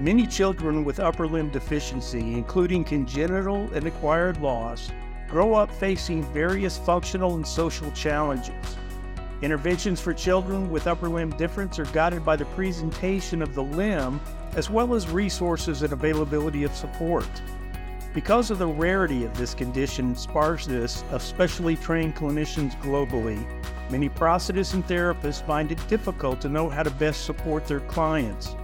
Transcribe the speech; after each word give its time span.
Many 0.00 0.26
children 0.26 0.82
with 0.82 0.98
upper 0.98 1.26
limb 1.26 1.50
deficiency, 1.50 2.32
including 2.32 2.84
congenital 2.84 3.68
and 3.74 3.86
acquired 3.86 4.40
loss, 4.40 4.90
grow 5.28 5.52
up 5.52 5.70
facing 5.70 6.22
various 6.32 6.78
functional 6.78 7.34
and 7.34 7.46
social 7.46 7.90
challenges. 7.90 8.78
Interventions 9.42 10.00
for 10.00 10.14
children 10.14 10.70
with 10.70 10.86
upper 10.86 11.10
limb 11.10 11.28
difference 11.36 11.78
are 11.78 11.84
guided 11.84 12.24
by 12.24 12.34
the 12.34 12.46
presentation 12.46 13.42
of 13.42 13.54
the 13.54 13.62
limb 13.62 14.22
as 14.56 14.70
well 14.70 14.94
as 14.94 15.06
resources 15.10 15.82
and 15.82 15.92
availability 15.92 16.64
of 16.64 16.74
support. 16.74 17.28
Because 18.14 18.50
of 18.50 18.58
the 18.58 18.66
rarity 18.66 19.26
of 19.26 19.36
this 19.36 19.52
condition 19.52 20.06
and 20.06 20.18
sparseness 20.18 21.04
of 21.10 21.20
specially 21.20 21.76
trained 21.76 22.16
clinicians 22.16 22.74
globally, 22.80 23.46
many 23.90 24.08
prosthetists 24.08 24.72
and 24.72 24.86
therapists 24.86 25.46
find 25.46 25.70
it 25.70 25.88
difficult 25.88 26.40
to 26.40 26.48
know 26.48 26.70
how 26.70 26.82
to 26.82 26.90
best 26.92 27.26
support 27.26 27.66
their 27.66 27.80
clients. 27.80 28.56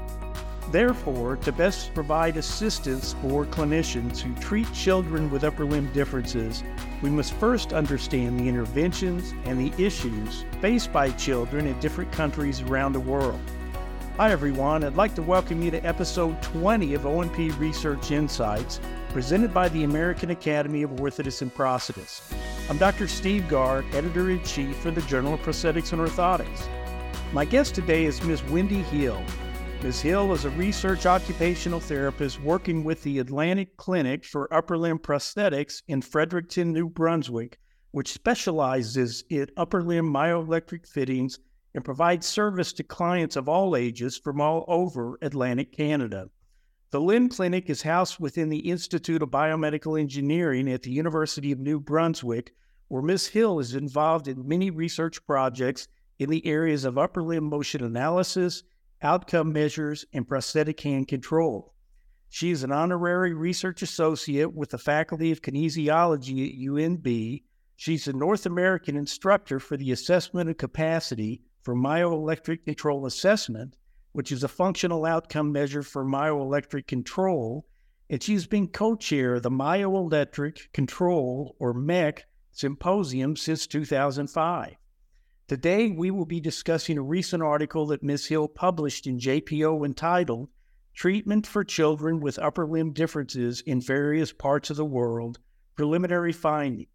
Therefore, 0.73 1.37
to 1.37 1.52
best 1.52 1.95
provide 1.95 2.37
assistance 2.37 3.15
for 3.23 3.47
clinicians 3.47 4.19
who 4.19 4.34
treat 4.34 4.70
children 4.73 5.30
with 5.30 5.45
upper 5.45 5.65
limb 5.65 5.92
differences, 5.92 6.65
we 7.02 7.11
must 7.11 7.34
first 7.34 7.73
understand 7.73 8.41
the 8.41 8.48
interventions 8.48 9.33
and 9.45 9.61
the 9.61 9.84
issues 9.84 10.45
faced 10.61 10.92
by 10.92 11.11
children 11.11 11.69
in 11.69 11.79
different 11.79 12.11
countries 12.11 12.62
around 12.62 12.95
the 12.95 13.01
world. 13.01 13.41
Hi, 14.16 14.33
everyone. 14.33 14.83
I'd 14.83 14.97
like 14.97 15.15
to 15.15 15.23
welcome 15.23 15.62
you 15.62 15.70
to 15.70 15.87
episode 15.87 16.42
20 16.42 16.95
of 16.95 17.06
O&P 17.06 17.51
Research 17.51 18.11
Insights, 18.11 18.80
presented 19.11 19.55
by 19.55 19.69
the 19.69 19.84
American 19.84 20.30
Academy 20.30 20.83
of 20.83 20.91
Orthotists 20.91 21.42
and 21.42 21.55
Prosthetists. 21.55 22.34
I'm 22.69 22.78
Dr. 22.78 23.06
Steve 23.06 23.48
Gard, 23.48 23.84
editor 23.92 24.30
in 24.30 24.42
chief 24.42 24.75
for 24.78 24.91
the 24.91 25.03
Journal 25.03 25.34
of 25.34 25.41
Prosthetics 25.41 25.92
and 25.92 26.03
Orthotics. 26.03 26.67
My 27.33 27.45
guest 27.45 27.77
today 27.77 28.05
is 28.05 28.20
Ms. 28.25 28.42
Wendy 28.45 28.83
Hill. 28.83 29.23
Ms. 29.82 30.00
Hill 30.00 30.32
is 30.32 30.44
a 30.46 30.50
research 30.50 31.04
occupational 31.06 31.80
therapist 31.80 32.40
working 32.40 32.82
with 32.82 33.02
the 33.02 33.19
Atlantic 33.19 33.77
Clinic 33.77 34.24
for 34.24 34.52
Upper 34.52 34.78
Limb 34.78 34.98
Prosthetics 34.98 35.83
in 35.86 36.00
Fredericton, 36.00 36.72
New 36.72 36.88
Brunswick, 36.88 37.58
which 37.92 38.12
specializes 38.12 39.22
in 39.28 39.46
upper 39.56 39.83
limb 39.83 40.06
myoelectric 40.12 40.88
fittings 40.88 41.38
and 41.74 41.84
provides 41.84 42.27
service 42.27 42.72
to 42.72 42.83
clients 42.83 43.36
of 43.36 43.50
all 43.50 43.77
ages 43.77 44.16
from 44.16 44.41
all 44.41 44.64
over 44.66 45.18
Atlantic 45.20 45.72
Canada. 45.72 46.30
The 46.90 47.00
Limb 47.00 47.28
Clinic 47.28 47.68
is 47.68 47.83
housed 47.83 48.18
within 48.18 48.48
the 48.48 48.70
Institute 48.70 49.22
of 49.22 49.28
Biomedical 49.28 50.00
Engineering 50.00 50.72
at 50.72 50.83
the 50.83 50.90
University 50.90 51.52
of 51.52 51.61
New 51.61 51.78
Brunswick, 51.78 52.55
where 52.88 53.02
Ms. 53.02 53.28
Hill 53.28 53.61
is 53.61 53.74
involved 53.74 54.27
in 54.27 54.48
many 54.48 54.70
research 54.70 55.24
projects 55.27 55.86
in 56.18 56.30
the 56.30 56.44
areas 56.46 56.84
of 56.86 56.96
upper 56.96 57.22
limb 57.22 57.44
motion 57.44 57.84
analysis 57.84 58.62
outcome 59.02 59.52
measures, 59.52 60.05
and 60.12 60.27
prosthetic 60.27 60.80
hand 60.80 61.08
control. 61.08 61.75
She 62.28 62.50
is 62.50 62.62
an 62.62 62.72
honorary 62.72 63.34
research 63.34 63.83
associate 63.83 64.52
with 64.52 64.70
the 64.70 64.78
Faculty 64.78 65.33
of 65.33 65.42
Kinesiology 65.42 66.48
at 66.48 66.58
UNB. 66.58 67.42
She's 67.77 68.08
a 68.08 68.12
North 68.12 68.47
American 68.47 68.97
instructor 68.97 69.61
for 69.61 69.77
the 69.77 69.92
assessment 69.92 70.50
of 70.50 70.56
capacity 70.56 71.42
for 71.62 71.74
myoelectric 71.74 72.64
control 72.64 73.06
assessment, 73.06 73.77
which 74.12 74.33
is 74.33 74.42
a 74.42 74.48
functional 74.48 75.05
outcome 75.05 75.52
measure 75.52 75.83
for 75.83 76.05
myoelectric 76.05 76.86
control. 76.86 77.67
And 78.08 78.22
she's 78.22 78.47
been 78.47 78.69
co 78.69 78.97
chair 78.97 79.34
of 79.34 79.42
the 79.42 79.50
Myoelectric 79.50 80.72
Control, 80.72 81.56
or 81.58 81.74
MEC, 81.74 82.20
symposium 82.52 83.36
since 83.36 83.67
2005. 83.67 84.77
Today, 85.48 85.92
we 85.92 86.11
will 86.11 86.27
be 86.27 86.41
discussing 86.41 86.98
a 86.98 87.02
recent 87.02 87.41
article 87.41 87.86
that 87.86 88.02
Ms. 88.02 88.27
Hill 88.27 88.48
published 88.48 89.06
in 89.06 89.20
JPO 89.20 89.86
entitled 89.86 90.48
Treatment 90.92 91.47
for 91.47 91.62
Children 91.62 92.19
with 92.19 92.41
Upper 92.41 92.66
Limb 92.66 92.92
Differences 92.92 93.61
in 93.61 93.80
Various 93.80 94.33
Parts 94.33 94.70
of 94.70 94.77
the 94.77 94.84
World 94.84 95.39
Preliminary 95.77 96.33
Findings. 96.33 96.89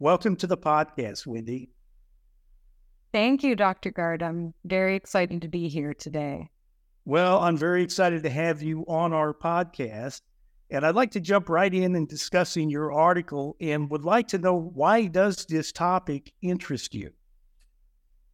Welcome 0.00 0.34
to 0.38 0.48
the 0.48 0.56
podcast, 0.56 1.24
Wendy. 1.24 1.70
Thank 3.12 3.44
you, 3.44 3.54
Dr. 3.54 3.92
Gard. 3.92 4.24
I'm 4.24 4.54
very 4.64 4.96
excited 4.96 5.42
to 5.42 5.48
be 5.48 5.68
here 5.68 5.94
today. 5.94 6.50
Well, 7.04 7.38
I'm 7.38 7.56
very 7.56 7.84
excited 7.84 8.24
to 8.24 8.30
have 8.30 8.60
you 8.60 8.84
on 8.88 9.12
our 9.12 9.32
podcast. 9.32 10.22
And 10.68 10.84
I'd 10.84 10.96
like 10.96 11.12
to 11.12 11.20
jump 11.20 11.48
right 11.48 11.72
in 11.72 11.94
and 11.94 12.08
discussing 12.08 12.70
your 12.70 12.92
article 12.92 13.56
and 13.60 13.88
would 13.88 14.04
like 14.04 14.26
to 14.28 14.38
know 14.38 14.56
why 14.56 15.06
does 15.06 15.46
this 15.46 15.70
topic 15.70 16.32
interest 16.42 16.92
you? 16.92 17.12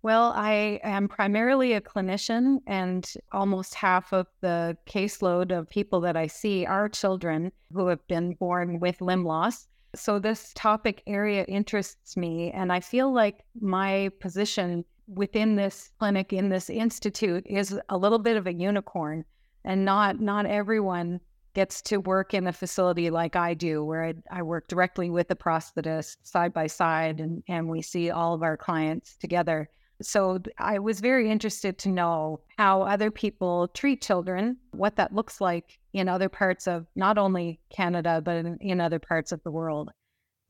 Well, 0.05 0.35
I 0.37 0.81
am 0.83 1.09
primarily 1.09 1.73
a 1.73 1.81
clinician, 1.81 2.59
and 2.67 3.11
almost 3.33 3.73
half 3.73 4.13
of 4.13 4.27
the 4.43 4.77
caseload 4.87 5.51
of 5.51 5.71
people 5.71 5.99
that 6.03 6.15
I 6.15 6.27
see 6.27 6.67
are 6.67 6.91
children 6.91 7.51
who 7.73 7.87
have 7.87 8.07
been 8.07 8.35
born 8.35 8.81
with 8.81 9.01
limb 9.01 9.25
loss. 9.25 9.67
So, 9.95 10.19
this 10.19 10.53
topic 10.55 11.03
area 11.07 11.45
interests 11.45 12.19
me, 12.19 12.51
and 12.51 12.71
I 12.71 12.81
feel 12.81 13.15
like 13.15 13.45
my 13.59 14.11
position 14.21 14.85
within 15.07 15.57
this 15.57 15.91
clinic, 15.99 16.35
in 16.35 16.51
this 16.51 16.69
institute, 16.69 17.47
is 17.47 17.81
a 17.89 17.97
little 17.97 18.19
bit 18.19 18.37
of 18.37 18.47
a 18.47 18.53
unicorn, 18.53 19.25
and 19.65 19.87
not 19.87 20.21
not 20.21 20.45
everyone 20.45 21.19
gets 21.55 21.81
to 21.81 21.97
work 21.97 22.35
in 22.35 22.47
a 22.47 22.53
facility 22.53 23.09
like 23.09 23.37
I 23.37 23.55
do, 23.55 23.83
where 23.83 24.05
I, 24.05 24.15
I 24.31 24.43
work 24.43 24.69
directly 24.69 25.09
with 25.09 25.29
the 25.29 25.37
prosthetist 25.37 26.19
side 26.25 26.53
by 26.53 26.67
side, 26.67 27.21
and, 27.21 27.43
and 27.49 27.71
we 27.71 27.81
see 27.81 28.11
all 28.11 28.35
of 28.35 28.43
our 28.43 28.59
clients 28.59 29.17
together. 29.17 29.71
So 30.03 30.41
I 30.59 30.79
was 30.79 31.01
very 31.01 31.31
interested 31.31 31.79
to 31.79 31.89
know 31.89 32.41
how 32.59 32.83
other 32.83 33.11
people 33.11 33.69
treat 33.69 34.03
children, 34.03 34.57
what 34.73 34.97
that 34.97 35.15
looks 35.15 35.41
like 35.41 35.79
in 35.93 36.09
other 36.09 36.29
parts 36.29 36.67
of 36.67 36.87
not 36.97 37.17
only 37.17 37.61
Canada, 37.75 38.21
but 38.25 38.37
in, 38.37 38.59
in 38.61 38.81
other 38.81 38.99
parts 38.99 39.33
of 39.33 39.43
the 39.45 39.51
world. 39.51 39.91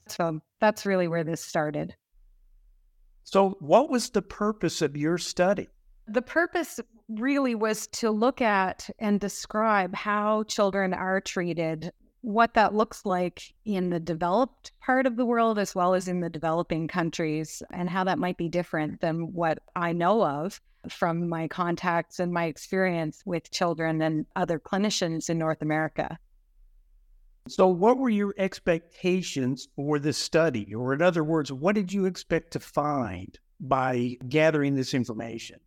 So 0.09 0.41
that's 0.61 0.87
really 0.87 1.09
where 1.09 1.25
this 1.25 1.43
started. 1.43 1.95
So, 3.25 3.57
what 3.61 3.91
was 3.91 4.11
the 4.11 4.23
purpose 4.23 4.83
of 4.83 4.97
your 4.97 5.17
study? 5.17 5.69
The 6.07 6.23
purpose 6.23 6.79
really 7.09 7.55
was 7.55 7.87
to 7.89 8.11
look 8.11 8.43
at 8.43 8.89
and 8.99 9.19
describe 9.19 9.95
how 9.95 10.43
children 10.45 10.93
are 10.93 11.21
treated 11.23 11.91
what 12.25 12.55
that 12.55 12.75
looks 12.75 13.05
like 13.05 13.53
in 13.67 13.91
the 13.91 14.01
developed 14.01 14.73
part 14.81 15.05
of 15.05 15.17
the 15.17 15.27
world 15.27 15.59
as 15.59 15.75
well 15.75 15.93
as 15.93 16.09
in 16.09 16.21
the 16.21 16.31
developing 16.31 16.89
countries 16.89 17.63
and 17.71 17.91
how 17.91 18.03
that 18.03 18.19
might 18.19 18.39
be 18.39 18.49
different 18.49 18.99
than 19.03 19.35
what 19.35 19.59
I 19.77 19.93
know 19.93 20.25
of 20.25 20.59
from 20.89 21.29
my 21.29 21.49
contacts 21.49 22.21
and 22.21 22.33
my 22.33 22.47
experience 22.47 23.23
with 23.27 23.51
children 23.51 24.01
and 24.01 24.25
other 24.37 24.59
clinicians 24.59 25.29
in 25.29 25.37
North 25.37 25.61
America. 25.61 26.19
So, 27.47 27.69
what 27.69 27.99
were 27.99 28.09
your 28.09 28.35
expectations 28.39 29.69
for 29.77 29.99
this 29.99 30.17
study? 30.17 30.75
Or, 30.75 30.95
in 30.95 31.03
other 31.03 31.23
words, 31.23 31.53
what 31.53 31.75
did 31.75 31.93
you 31.93 32.07
expect 32.07 32.53
to 32.53 32.59
find 32.59 33.39
by 33.61 34.17
gathering 34.27 34.77
this 34.77 34.95
information? 34.95 35.61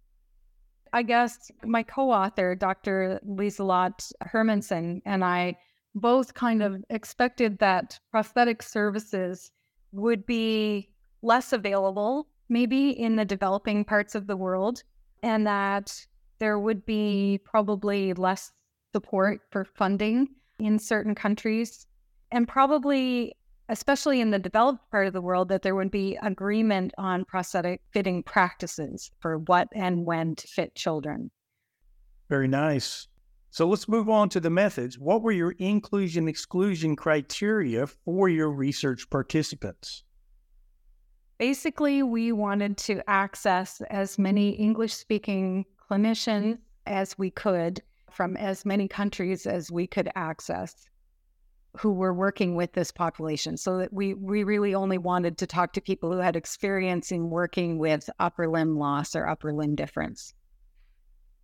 I 0.91 1.03
guess 1.03 1.51
my 1.63 1.83
co 1.83 2.09
author, 2.09 2.55
Dr. 2.55 3.19
Liselotte 3.27 4.11
Hermansson, 4.23 5.03
and 5.05 5.23
I 5.23 5.57
both 5.99 6.33
kind 6.33 6.61
mm-hmm. 6.61 6.75
of 6.75 6.83
expected 6.89 7.59
that 7.59 7.99
prosthetic 8.11 8.63
services 8.63 9.51
would 9.91 10.25
be 10.25 10.89
less 11.21 11.53
available, 11.53 12.27
maybe 12.49 12.89
in 12.91 13.15
the 13.15 13.25
developing 13.25 13.83
parts 13.83 14.15
of 14.15 14.27
the 14.27 14.37
world, 14.37 14.83
and 15.23 15.47
that 15.47 16.05
there 16.39 16.59
would 16.59 16.85
be 16.85 17.39
probably 17.43 18.13
less 18.13 18.51
support 18.93 19.41
for 19.51 19.65
funding 19.65 20.27
in 20.59 20.79
certain 20.79 21.15
countries, 21.15 21.87
and 22.31 22.47
probably, 22.47 23.33
especially 23.69 24.21
in 24.21 24.31
the 24.31 24.39
developed 24.39 24.89
part 24.91 25.07
of 25.07 25.13
the 25.13 25.21
world, 25.21 25.49
that 25.49 25.61
there 25.61 25.75
would 25.75 25.91
be 25.91 26.17
agreement 26.21 26.93
on 26.97 27.25
prosthetic 27.25 27.81
fitting 27.91 28.23
practices 28.23 29.11
for 29.19 29.39
what 29.39 29.67
and 29.73 30.05
when 30.05 30.35
to 30.35 30.47
fit 30.47 30.75
children. 30.75 31.31
Very 32.29 32.47
nice. 32.47 33.07
So 33.49 33.67
let's 33.67 33.87
move 33.87 34.09
on 34.09 34.29
to 34.29 34.39
the 34.39 34.49
methods. 34.49 34.99
What 34.99 35.21
were 35.21 35.31
your 35.31 35.51
inclusion 35.51 36.27
exclusion 36.27 36.95
criteria 36.95 37.87
for 37.87 38.29
your 38.29 38.51
research 38.51 39.09
participants? 39.09 40.03
Basically, 41.37 42.03
we 42.03 42.31
wanted 42.31 42.77
to 42.79 43.07
access 43.09 43.81
as 43.89 44.17
many 44.17 44.49
English 44.51 44.93
speaking 44.93 45.65
clinicians 45.89 46.57
as 46.85 47.17
we 47.17 47.29
could 47.29 47.81
from 48.11 48.35
as 48.37 48.65
many 48.65 48.87
countries 48.87 49.45
as 49.45 49.71
we 49.71 49.85
could 49.85 50.09
access 50.15 50.89
who 51.77 51.93
were 51.93 52.13
working 52.13 52.55
with 52.55 52.73
this 52.73 52.91
population 52.91 53.55
so 53.55 53.77
that 53.77 53.93
we 53.93 54.13
we 54.15 54.43
really 54.43 54.73
only 54.73 54.97
wanted 54.97 55.37
to 55.37 55.45
talk 55.45 55.73
to 55.73 55.81
people 55.81 56.11
who 56.11 56.17
had 56.17 56.35
experience 56.35 57.11
in 57.11 57.29
working 57.29 57.77
with 57.77 58.09
upper 58.19 58.47
limb 58.47 58.77
loss 58.77 59.15
or 59.15 59.27
upper 59.27 59.53
limb 59.53 59.75
difference 59.75 60.33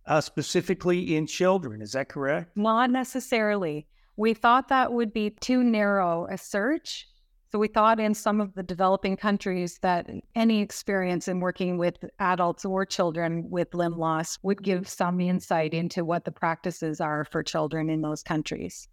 uh, 0.06 0.20
specifically 0.20 1.16
in 1.16 1.26
children. 1.26 1.82
Is 1.82 1.92
that 1.92 2.08
correct? 2.08 2.56
Not 2.56 2.90
necessarily. 2.90 3.86
We 4.16 4.34
thought 4.34 4.68
that 4.68 4.92
would 4.92 5.12
be 5.12 5.30
too 5.30 5.62
narrow 5.64 6.26
a 6.30 6.38
search. 6.38 7.08
So 7.50 7.58
we 7.58 7.68
thought 7.68 8.00
in 8.00 8.14
some 8.14 8.40
of 8.40 8.52
the 8.54 8.64
developing 8.64 9.16
countries 9.16 9.78
that 9.82 10.10
any 10.34 10.60
experience 10.60 11.28
in 11.28 11.38
working 11.38 11.78
with 11.78 11.96
adults 12.18 12.64
or 12.64 12.84
children 12.84 13.48
with 13.48 13.74
limb 13.74 13.96
loss 13.96 14.38
would 14.42 14.60
give 14.62 14.88
some 14.88 15.20
insight 15.20 15.72
into 15.72 16.04
what 16.04 16.24
the 16.24 16.32
practices 16.32 17.00
are 17.00 17.24
for 17.24 17.44
children 17.44 17.90
in 17.90 18.02
those 18.02 18.24
countries. 18.24 18.88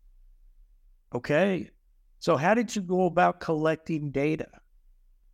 Okay. 1.13 1.69
So, 2.19 2.37
how 2.37 2.53
did 2.53 2.75
you 2.75 2.83
go 2.83 3.05
about 3.05 3.39
collecting 3.39 4.11
data? 4.11 4.47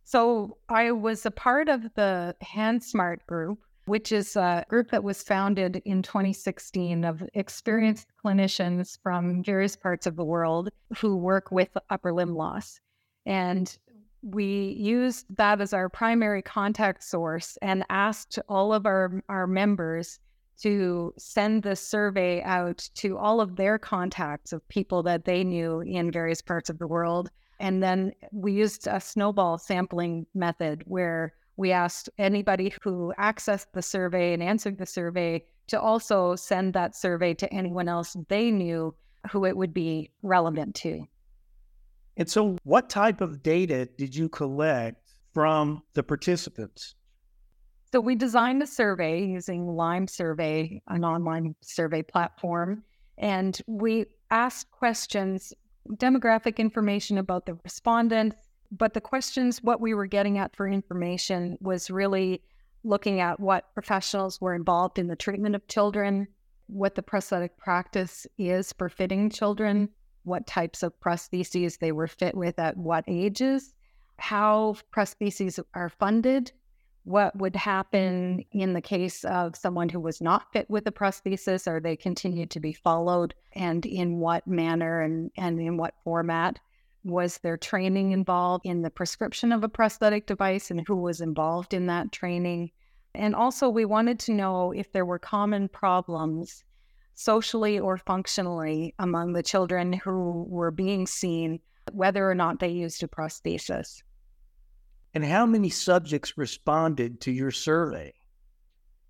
So, 0.04 0.56
I 0.70 0.92
was 0.92 1.26
a 1.26 1.30
part 1.30 1.68
of 1.68 1.82
the 1.96 2.34
HandSmart 2.42 3.26
group, 3.26 3.58
which 3.88 4.12
is 4.12 4.36
a 4.36 4.64
group 4.68 4.90
that 4.90 5.02
was 5.02 5.22
founded 5.22 5.80
in 5.84 6.02
2016 6.02 7.04
of 7.04 7.22
experienced 7.34 8.08
clinicians 8.24 8.98
from 9.02 9.42
various 9.42 9.76
parts 9.76 10.06
of 10.06 10.16
the 10.16 10.24
world 10.24 10.68
who 10.98 11.16
work 11.16 11.50
with 11.50 11.70
upper 11.90 12.12
limb 12.12 12.34
loss. 12.34 12.80
And 13.26 13.76
we 14.22 14.76
used 14.78 15.26
that 15.36 15.60
as 15.60 15.72
our 15.72 15.88
primary 15.88 16.42
contact 16.42 17.02
source 17.02 17.56
and 17.62 17.84
asked 17.88 18.38
all 18.48 18.72
of 18.72 18.84
our, 18.84 19.22
our 19.28 19.46
members 19.46 20.18
to 20.60 21.14
send 21.16 21.62
the 21.62 21.76
survey 21.76 22.42
out 22.42 22.88
to 22.94 23.16
all 23.16 23.40
of 23.40 23.56
their 23.56 23.78
contacts 23.78 24.52
of 24.52 24.66
people 24.68 25.02
that 25.04 25.24
they 25.24 25.44
knew 25.44 25.80
in 25.80 26.10
various 26.10 26.42
parts 26.42 26.68
of 26.68 26.78
the 26.78 26.86
world. 26.86 27.30
And 27.60 27.82
then 27.82 28.12
we 28.32 28.52
used 28.52 28.86
a 28.86 29.00
snowball 29.00 29.58
sampling 29.58 30.26
method 30.34 30.82
where 30.86 31.32
we 31.58 31.72
asked 31.72 32.08
anybody 32.18 32.72
who 32.82 33.12
accessed 33.18 33.66
the 33.74 33.82
survey 33.82 34.32
and 34.32 34.42
answered 34.42 34.78
the 34.78 34.86
survey 34.86 35.44
to 35.66 35.78
also 35.78 36.36
send 36.36 36.72
that 36.72 36.96
survey 36.96 37.34
to 37.34 37.52
anyone 37.52 37.88
else 37.88 38.16
they 38.28 38.50
knew 38.50 38.94
who 39.32 39.44
it 39.44 39.56
would 39.56 39.74
be 39.74 40.10
relevant 40.22 40.74
to. 40.76 41.04
And 42.16 42.30
so, 42.30 42.56
what 42.62 42.88
type 42.88 43.20
of 43.20 43.42
data 43.42 43.88
did 43.98 44.14
you 44.14 44.28
collect 44.28 45.02
from 45.34 45.82
the 45.94 46.02
participants? 46.02 46.94
So 47.92 48.00
we 48.00 48.14
designed 48.14 48.62
the 48.62 48.66
survey 48.66 49.24
using 49.24 49.66
Lime 49.66 50.06
Survey, 50.06 50.80
an 50.88 51.04
online 51.04 51.54
survey 51.62 52.02
platform, 52.02 52.84
and 53.16 53.58
we 53.66 54.06
asked 54.30 54.70
questions, 54.70 55.52
demographic 55.94 56.58
information 56.58 57.18
about 57.18 57.46
the 57.46 57.54
respondents. 57.64 58.47
But 58.70 58.94
the 58.94 59.00
questions, 59.00 59.62
what 59.62 59.80
we 59.80 59.94
were 59.94 60.06
getting 60.06 60.38
at 60.38 60.54
for 60.54 60.68
information 60.68 61.56
was 61.60 61.90
really 61.90 62.42
looking 62.84 63.20
at 63.20 63.40
what 63.40 63.72
professionals 63.74 64.40
were 64.40 64.54
involved 64.54 64.98
in 64.98 65.08
the 65.08 65.16
treatment 65.16 65.54
of 65.54 65.66
children, 65.68 66.28
what 66.66 66.94
the 66.94 67.02
prosthetic 67.02 67.56
practice 67.56 68.26
is 68.36 68.72
for 68.74 68.88
fitting 68.88 69.30
children, 69.30 69.88
what 70.24 70.46
types 70.46 70.82
of 70.82 70.98
prostheses 71.00 71.78
they 71.78 71.92
were 71.92 72.06
fit 72.06 72.36
with 72.36 72.58
at 72.58 72.76
what 72.76 73.04
ages, 73.08 73.74
how 74.18 74.76
prostheses 74.92 75.58
are 75.74 75.88
funded, 75.88 76.52
what 77.04 77.34
would 77.38 77.56
happen 77.56 78.44
in 78.52 78.74
the 78.74 78.82
case 78.82 79.24
of 79.24 79.56
someone 79.56 79.88
who 79.88 79.98
was 79.98 80.20
not 80.20 80.52
fit 80.52 80.68
with 80.68 80.86
a 80.86 80.92
prosthesis? 80.92 81.66
Are 81.66 81.80
they 81.80 81.96
continued 81.96 82.50
to 82.50 82.60
be 82.60 82.74
followed? 82.74 83.34
And 83.54 83.86
in 83.86 84.18
what 84.18 84.46
manner 84.46 85.00
and, 85.00 85.30
and 85.38 85.58
in 85.58 85.78
what 85.78 85.94
format? 86.04 86.58
Was 87.04 87.38
there 87.38 87.56
training 87.56 88.12
involved 88.12 88.66
in 88.66 88.82
the 88.82 88.90
prescription 88.90 89.52
of 89.52 89.64
a 89.64 89.68
prosthetic 89.68 90.26
device 90.26 90.70
and 90.70 90.82
who 90.86 90.96
was 90.96 91.20
involved 91.20 91.72
in 91.74 91.86
that 91.86 92.12
training? 92.12 92.70
And 93.14 93.34
also, 93.34 93.68
we 93.68 93.84
wanted 93.84 94.18
to 94.20 94.34
know 94.34 94.72
if 94.72 94.92
there 94.92 95.06
were 95.06 95.18
common 95.18 95.68
problems 95.68 96.64
socially 97.14 97.78
or 97.78 97.98
functionally 97.98 98.94
among 98.98 99.32
the 99.32 99.42
children 99.42 99.92
who 99.92 100.46
were 100.48 100.70
being 100.70 101.06
seen, 101.06 101.58
whether 101.92 102.30
or 102.30 102.34
not 102.34 102.60
they 102.60 102.68
used 102.68 103.02
a 103.02 103.08
prosthesis. 103.08 104.02
And 105.14 105.24
how 105.24 105.46
many 105.46 105.70
subjects 105.70 106.38
responded 106.38 107.20
to 107.22 107.32
your 107.32 107.50
survey? 107.50 108.14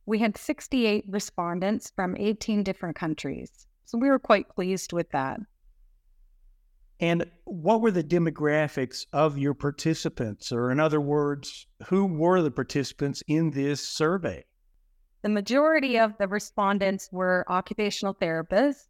We 0.07 0.19
had 0.19 0.39
68 0.39 1.05
respondents 1.09 1.93
from 1.95 2.17
18 2.17 2.63
different 2.63 2.97
countries. 2.97 3.67
So 3.85 3.99
we 3.99 4.09
were 4.09 4.19
quite 4.19 4.49
pleased 4.49 4.93
with 4.93 5.11
that. 5.11 5.39
And 7.01 7.31
what 7.45 7.81
were 7.81 7.91
the 7.91 8.03
demographics 8.03 9.07
of 9.13 9.39
your 9.39 9.55
participants? 9.55 10.51
Or, 10.51 10.71
in 10.71 10.81
other 10.81 11.01
words, 11.01 11.67
who 11.87 12.07
were 12.07 12.43
the 12.43 12.51
participants 12.51 13.23
in 13.29 13.51
this 13.51 13.81
survey? 13.81 14.45
The 15.23 15.29
majority 15.29 15.99
of 15.99 16.17
the 16.19 16.29
respondents 16.29 17.09
were 17.13 17.45
occupational 17.49 18.15
therapists 18.15 18.89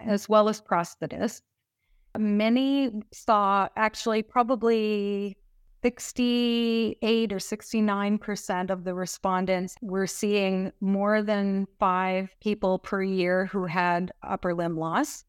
as 0.00 0.28
well 0.28 0.48
as 0.48 0.60
prosthetists. 0.60 1.42
Many 2.16 3.02
saw 3.12 3.68
actually 3.76 4.22
probably 4.22 5.36
68 5.82 7.32
or 7.32 7.36
69% 7.36 8.70
of 8.70 8.84
the 8.84 8.94
respondents 8.94 9.76
were 9.80 10.06
seeing 10.06 10.72
more 10.80 11.22
than 11.22 11.66
five 11.78 12.30
people 12.40 12.78
per 12.80 13.02
year 13.02 13.46
who 13.46 13.66
had 13.66 14.12
upper 14.22 14.54
limb 14.54 14.76
loss. 14.76 15.24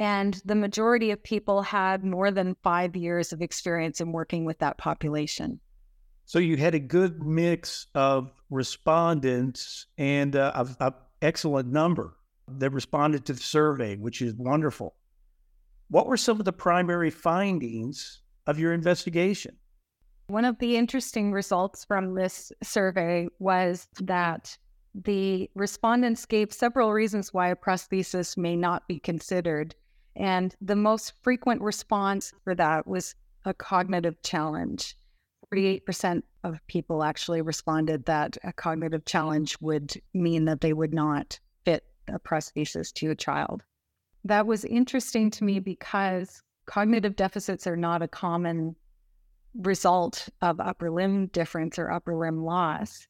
And 0.00 0.40
the 0.46 0.54
majority 0.54 1.10
of 1.10 1.22
people 1.22 1.60
had 1.60 2.04
more 2.04 2.30
than 2.30 2.56
five 2.62 2.96
years 2.96 3.34
of 3.34 3.42
experience 3.42 4.00
in 4.00 4.12
working 4.12 4.46
with 4.46 4.58
that 4.60 4.78
population. 4.78 5.60
So 6.24 6.38
you 6.38 6.56
had 6.56 6.74
a 6.74 6.78
good 6.78 7.22
mix 7.22 7.86
of 7.94 8.32
respondents 8.48 9.88
and 9.98 10.36
uh, 10.36 10.64
an 10.80 10.94
excellent 11.20 11.68
number 11.68 12.16
that 12.48 12.70
responded 12.70 13.26
to 13.26 13.34
the 13.34 13.42
survey, 13.42 13.96
which 13.96 14.22
is 14.22 14.32
wonderful. 14.36 14.94
What 15.88 16.06
were 16.06 16.16
some 16.16 16.38
of 16.38 16.46
the 16.46 16.52
primary 16.52 17.10
findings 17.10 18.22
of 18.46 18.58
your 18.58 18.72
investigation? 18.72 19.54
One 20.28 20.46
of 20.46 20.58
the 20.60 20.78
interesting 20.78 21.30
results 21.30 21.84
from 21.84 22.14
this 22.14 22.52
survey 22.62 23.28
was 23.38 23.86
that 24.00 24.56
the 24.94 25.50
respondents 25.54 26.24
gave 26.24 26.54
several 26.54 26.94
reasons 26.94 27.34
why 27.34 27.48
a 27.48 27.56
prosthesis 27.56 28.38
may 28.38 28.56
not 28.56 28.88
be 28.88 28.98
considered. 28.98 29.74
And 30.16 30.54
the 30.60 30.76
most 30.76 31.12
frequent 31.22 31.62
response 31.62 32.32
for 32.44 32.54
that 32.54 32.86
was 32.86 33.14
a 33.44 33.54
cognitive 33.54 34.20
challenge. 34.22 34.96
48% 35.52 36.22
of 36.44 36.64
people 36.66 37.02
actually 37.02 37.42
responded 37.42 38.04
that 38.06 38.36
a 38.44 38.52
cognitive 38.52 39.04
challenge 39.04 39.56
would 39.60 40.00
mean 40.14 40.44
that 40.44 40.60
they 40.60 40.72
would 40.72 40.94
not 40.94 41.38
fit 41.64 41.84
a 42.08 42.18
prosthesis 42.18 42.92
to 42.94 43.10
a 43.10 43.16
child. 43.16 43.62
That 44.24 44.46
was 44.46 44.64
interesting 44.64 45.30
to 45.32 45.44
me 45.44 45.60
because 45.60 46.42
cognitive 46.66 47.16
deficits 47.16 47.66
are 47.66 47.76
not 47.76 48.02
a 48.02 48.08
common 48.08 48.76
result 49.54 50.28
of 50.42 50.60
upper 50.60 50.90
limb 50.90 51.26
difference 51.28 51.78
or 51.78 51.90
upper 51.90 52.14
limb 52.14 52.44
loss. 52.44 53.06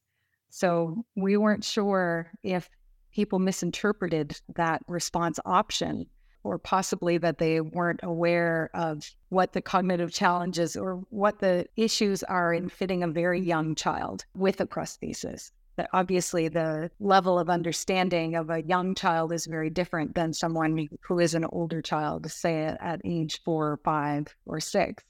So 0.48 1.04
we 1.16 1.36
weren't 1.36 1.64
sure 1.64 2.30
if 2.42 2.70
people 3.12 3.38
misinterpreted 3.38 4.40
that 4.56 4.82
response 4.86 5.38
option 5.44 6.06
or 6.42 6.58
possibly 6.58 7.18
that 7.18 7.38
they 7.38 7.60
weren't 7.60 8.00
aware 8.02 8.70
of 8.74 9.08
what 9.28 9.52
the 9.52 9.60
cognitive 9.60 10.12
challenges 10.12 10.76
or 10.76 11.02
what 11.10 11.38
the 11.38 11.66
issues 11.76 12.22
are 12.24 12.52
in 12.52 12.68
fitting 12.68 13.02
a 13.02 13.08
very 13.08 13.40
young 13.40 13.74
child 13.74 14.24
with 14.34 14.60
a 14.60 14.66
prosthesis. 14.66 15.50
That 15.76 15.90
obviously 15.92 16.48
the 16.48 16.90
level 17.00 17.38
of 17.38 17.48
understanding 17.48 18.34
of 18.34 18.50
a 18.50 18.62
young 18.62 18.94
child 18.94 19.32
is 19.32 19.46
very 19.46 19.70
different 19.70 20.14
than 20.14 20.32
someone 20.32 20.88
who 21.00 21.18
is 21.20 21.34
an 21.34 21.44
older 21.44 21.80
child, 21.80 22.30
say 22.30 22.64
at 22.64 23.00
age 23.04 23.40
four, 23.44 23.72
or 23.72 23.76
five, 23.78 24.34
or 24.46 24.60
six. 24.60 25.04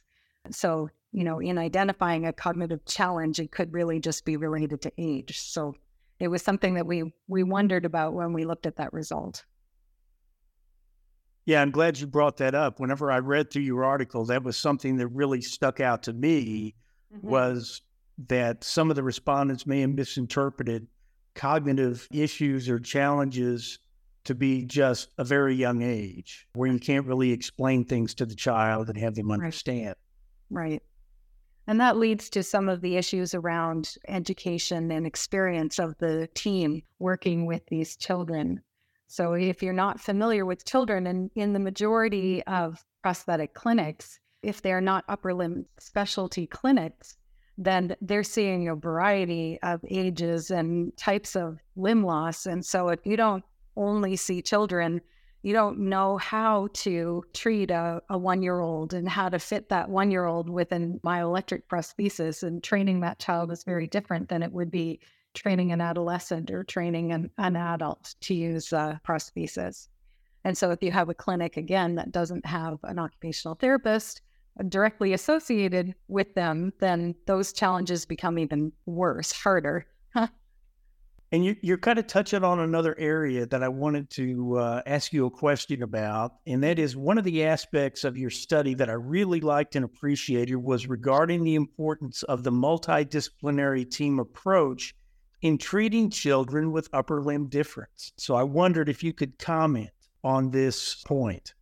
So 0.51 0.91
you 1.13 1.25
know, 1.25 1.41
in 1.41 1.59
identifying 1.59 2.27
a 2.27 2.33
cognitive 2.33 2.85
challenge, 2.85 3.41
it 3.41 3.51
could 3.51 3.73
really 3.73 3.99
just 3.99 4.25
be 4.25 4.37
related 4.37 4.81
to 4.83 4.93
age. 4.97 5.41
So 5.41 5.75
it 6.21 6.29
was 6.29 6.43
something 6.43 6.75
that 6.75 6.87
we 6.87 7.13
we 7.27 7.43
wondered 7.43 7.85
about 7.85 8.15
when 8.15 8.33
we 8.33 8.45
looked 8.45 8.67
at 8.67 8.77
that 8.77 8.93
result. 8.93 9.45
Yeah, 11.47 11.63
I'm 11.63 11.71
glad 11.71 11.99
you 11.99 12.07
brought 12.07 12.37
that 12.39 12.55
up. 12.55 12.81
Whenever 12.81 13.11
I 13.11 13.19
read 13.19 13.51
through 13.51 13.63
your 13.63 13.85
article, 13.85 14.25
that 14.27 14.43
was 14.43 14.57
something 14.57 14.97
that 14.97 15.09
really 15.09 15.41
stuck 15.41 15.81
out 15.81 16.03
to 16.05 16.13
me 16.13 16.75
mm-hmm. 17.15 17.27
was 17.27 17.83
that 18.29 18.63
some 18.63 18.91
of 18.91 18.97
the 18.97 19.03
respondents 19.03 19.67
may 19.67 19.81
have 19.81 19.91
misinterpreted 19.91 20.87
cognitive 21.35 22.07
issues 22.13 22.69
or 22.69 22.79
challenges 22.79 23.79
to 24.25 24.35
be 24.35 24.65
just 24.65 25.09
a 25.19 25.25
very 25.25 25.55
young 25.55 25.83
age 25.83 26.47
where 26.55 26.71
you 26.71 26.79
can't 26.79 27.07
really 27.07 27.33
explain 27.33 27.85
things 27.85 28.15
to 28.15 28.27
the 28.27 28.35
child 28.35 28.89
and 28.89 28.99
have 28.99 29.15
them 29.15 29.31
understand. 29.31 29.95
Right. 30.51 30.71
right. 30.73 30.83
And 31.67 31.81
that 31.81 31.97
leads 31.97 32.29
to 32.31 32.43
some 32.43 32.69
of 32.69 32.81
the 32.81 32.97
issues 32.97 33.35
around 33.35 33.95
education 34.09 34.91
and 34.91 35.07
experience 35.07 35.79
of 35.79 35.97
the 35.99 36.29
team 36.35 36.83
working 36.99 37.47
with 37.47 37.63
these 37.67 37.97
children. 37.97 38.61
So, 39.11 39.33
if 39.33 39.61
you're 39.61 39.73
not 39.73 40.01
familiar 40.01 40.47
with 40.47 40.65
children, 40.65 41.07
and 41.09 41.31
in 41.35 41.53
the 41.53 41.59
mm. 41.59 41.65
majority 41.65 42.45
of 42.45 42.85
prosthetic 43.03 43.55
clinics, 43.55 44.21
if 44.43 44.63
they're 44.63 44.81
not 44.81 45.05
upper 45.09 45.35
limb 45.35 45.67
specialty 45.81 46.47
clinics, 46.47 47.17
then 47.59 47.97
they're 48.01 48.23
seeing 48.23 48.69
a 48.69 48.77
variety 48.77 49.59
of 49.65 49.81
ages 49.91 50.53
and 50.53 50.97
types 50.97 51.35
of 51.35 51.59
limb 51.75 52.05
loss. 52.05 52.47
And 52.47 52.65
so, 52.65 52.89
if 52.89 53.01
you 53.05 53.17
don't 53.17 53.45
only 53.77 54.15
see 54.15 54.43
children 54.43 55.01
you 55.43 55.55
don't 55.55 55.79
know 55.79 56.19
how 56.19 56.69
to 56.75 57.25
treat 57.33 57.71
a, 57.71 58.03
a 58.11 58.19
one 58.19 58.43
year 58.43 58.61
old 58.61 58.93
and 58.93 59.09
how 59.09 59.29
to 59.29 59.39
fit 59.39 59.71
that 59.71 59.89
one 59.89 60.11
year 60.11 60.27
old 60.27 60.51
with 60.51 60.71
an 60.73 61.01
myoelectric 61.03 61.63
prosthesis. 61.71 62.43
And 62.43 62.63
training 62.63 63.01
that 63.01 63.19
child 63.19 63.51
is 63.51 63.65
very 63.65 63.87
different 63.87 64.29
than 64.29 64.43
it 64.43 64.53
would 64.53 64.71
be 64.71 65.01
training 65.35 65.73
an 65.73 65.81
adolescent 65.81 66.51
or 66.51 66.65
training 66.65 67.13
an, 67.13 67.31
an 67.39 67.57
adult 67.57 68.15
to 68.21 68.35
use 68.35 68.73
uh, 68.73 68.97
prosthesis. 69.07 69.89
And 70.45 70.57
so, 70.57 70.71
if 70.71 70.83
you 70.83 70.91
have 70.91 71.09
a 71.09 71.15
clinic 71.15 71.57
again 71.57 71.95
that 71.97 72.13
doesn't 72.13 72.47
have 72.47 72.79
an 72.85 72.99
occupational 72.99 73.55
therapist 73.55 74.23
directly 74.69 75.13
associated 75.13 75.95
with 76.09 76.35
them, 76.35 76.73
then 76.81 77.15
those 77.27 77.53
challenges 77.53 78.05
become 78.07 78.39
even 78.39 78.73
worse, 78.87 79.33
harder. 79.33 79.87
And 81.33 81.45
you, 81.45 81.55
you're 81.63 81.79
kind 81.79 81.99
of 81.99 82.09
touching 82.09 82.43
on 82.43 82.59
another 82.59 82.99
area 82.99 83.47
that 83.47 83.63
I 83.63 83.69
wanted 83.69 84.11
to 84.11 84.59
uh, 84.59 84.83
ask 84.85 85.13
you 85.13 85.27
a 85.27 85.31
question 85.31 85.85
about. 85.85 86.33
And 86.49 86.63
that 86.65 86.81
is 86.81 86.97
one 86.97 87.19
of 87.19 87.25
the 87.25 87.45
aspects 87.45 88.03
of 88.03 88.19
your 88.19 88.31
study 88.31 88.75
that 88.75 88.91
I 88.91 88.95
really 88.95 89.41
liked 89.41 89.77
and 89.77 89.85
appreciated 89.85 90.57
was 90.57 90.89
regarding 90.89 91.45
the 91.45 91.55
importance 91.55 92.25
of 92.25 92.43
the 92.43 92.51
multidisciplinary 92.51 93.89
team 93.89 94.19
approach 94.19 94.97
in 95.43 95.59
treating 95.59 96.11
children 96.11 96.73
with 96.73 96.89
upper 96.93 97.23
limb 97.23 97.49
difference. 97.49 98.13
So 98.17 98.35
I 98.35 98.43
wondered 98.43 98.89
if 98.89 99.03
you 99.03 99.13
could 99.13 99.39
comment 99.39 99.91
on 100.23 100.51
this 100.51 100.97
point. 101.07 101.55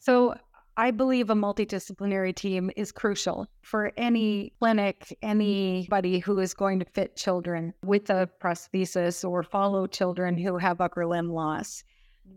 So 0.00 0.34
I 0.76 0.90
believe 0.90 1.30
a 1.30 1.34
multidisciplinary 1.34 2.34
team 2.34 2.70
is 2.76 2.90
crucial 2.90 3.46
for 3.62 3.92
any 3.96 4.46
mm-hmm. 4.46 4.54
clinic, 4.58 5.00
mm-hmm. 5.04 5.30
anybody 5.30 6.18
who 6.18 6.38
is 6.40 6.52
going 6.52 6.80
to 6.80 6.84
fit 6.84 7.16
children 7.16 7.72
with 7.84 8.10
a 8.10 8.28
prosthesis 8.42 9.28
or 9.28 9.42
follow 9.42 9.86
children 9.86 10.36
who 10.36 10.58
have 10.58 10.80
upper 10.80 11.06
limb 11.06 11.30
loss. 11.30 11.84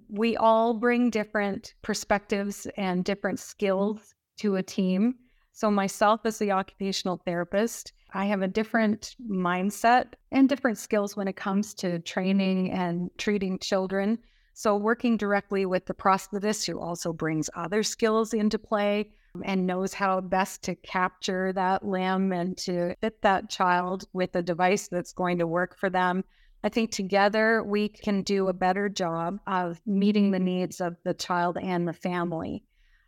We 0.10 0.38
all 0.38 0.74
bring 0.74 1.10
different 1.10 1.74
perspectives 1.82 2.68
and 2.78 3.04
different 3.04 3.40
skills 3.40 3.98
mm-hmm. 3.98 4.42
to 4.42 4.56
a 4.58 4.64
team. 4.64 5.16
So, 5.52 5.72
myself 5.72 6.22
as 6.26 6.38
the 6.38 6.52
occupational 6.52 7.20
therapist, 7.26 7.94
I 8.14 8.26
have 8.26 8.42
a 8.42 8.48
different 8.48 9.16
mindset 9.30 10.14
and 10.32 10.48
different 10.48 10.78
skills 10.78 11.16
when 11.16 11.28
it 11.28 11.36
comes 11.36 11.74
to 11.76 12.00
training 12.00 12.72
and 12.72 13.10
treating 13.18 13.60
children 13.60 14.20
so, 14.60 14.76
working 14.76 15.18
directly 15.18 15.68
with 15.68 15.86
the 15.86 15.94
prosthetist 15.94 16.66
who 16.66 16.80
also 16.80 17.14
brings 17.14 17.48
other 17.54 17.84
skills 17.84 18.34
into 18.34 18.58
play 18.58 19.12
and 19.46 19.68
knows 19.68 19.94
how 19.94 20.20
best 20.20 20.64
to 20.64 20.74
capture 20.74 21.54
that 21.54 21.86
limb 21.86 22.32
and 22.32 22.58
to 22.66 22.96
fit 22.96 23.22
that 23.22 23.52
child 23.52 24.06
with 24.14 24.36
a 24.36 24.42
device 24.42 24.88
that's 24.88 25.14
going 25.14 25.38
to 25.38 25.46
work 25.46 25.78
for 25.78 25.92
them. 25.92 26.24
I 26.64 26.70
think 26.70 26.90
together 26.90 27.62
we 27.64 27.88
can 27.88 28.24
do 28.24 28.48
a 28.48 28.54
better 28.54 28.90
job 28.90 29.40
of 29.46 29.80
meeting 29.86 30.32
the 30.32 30.40
needs 30.40 30.82
of 30.82 30.98
the 31.04 31.14
child 31.14 31.60
and 31.62 31.88
the 31.88 31.94
family. 31.94 32.64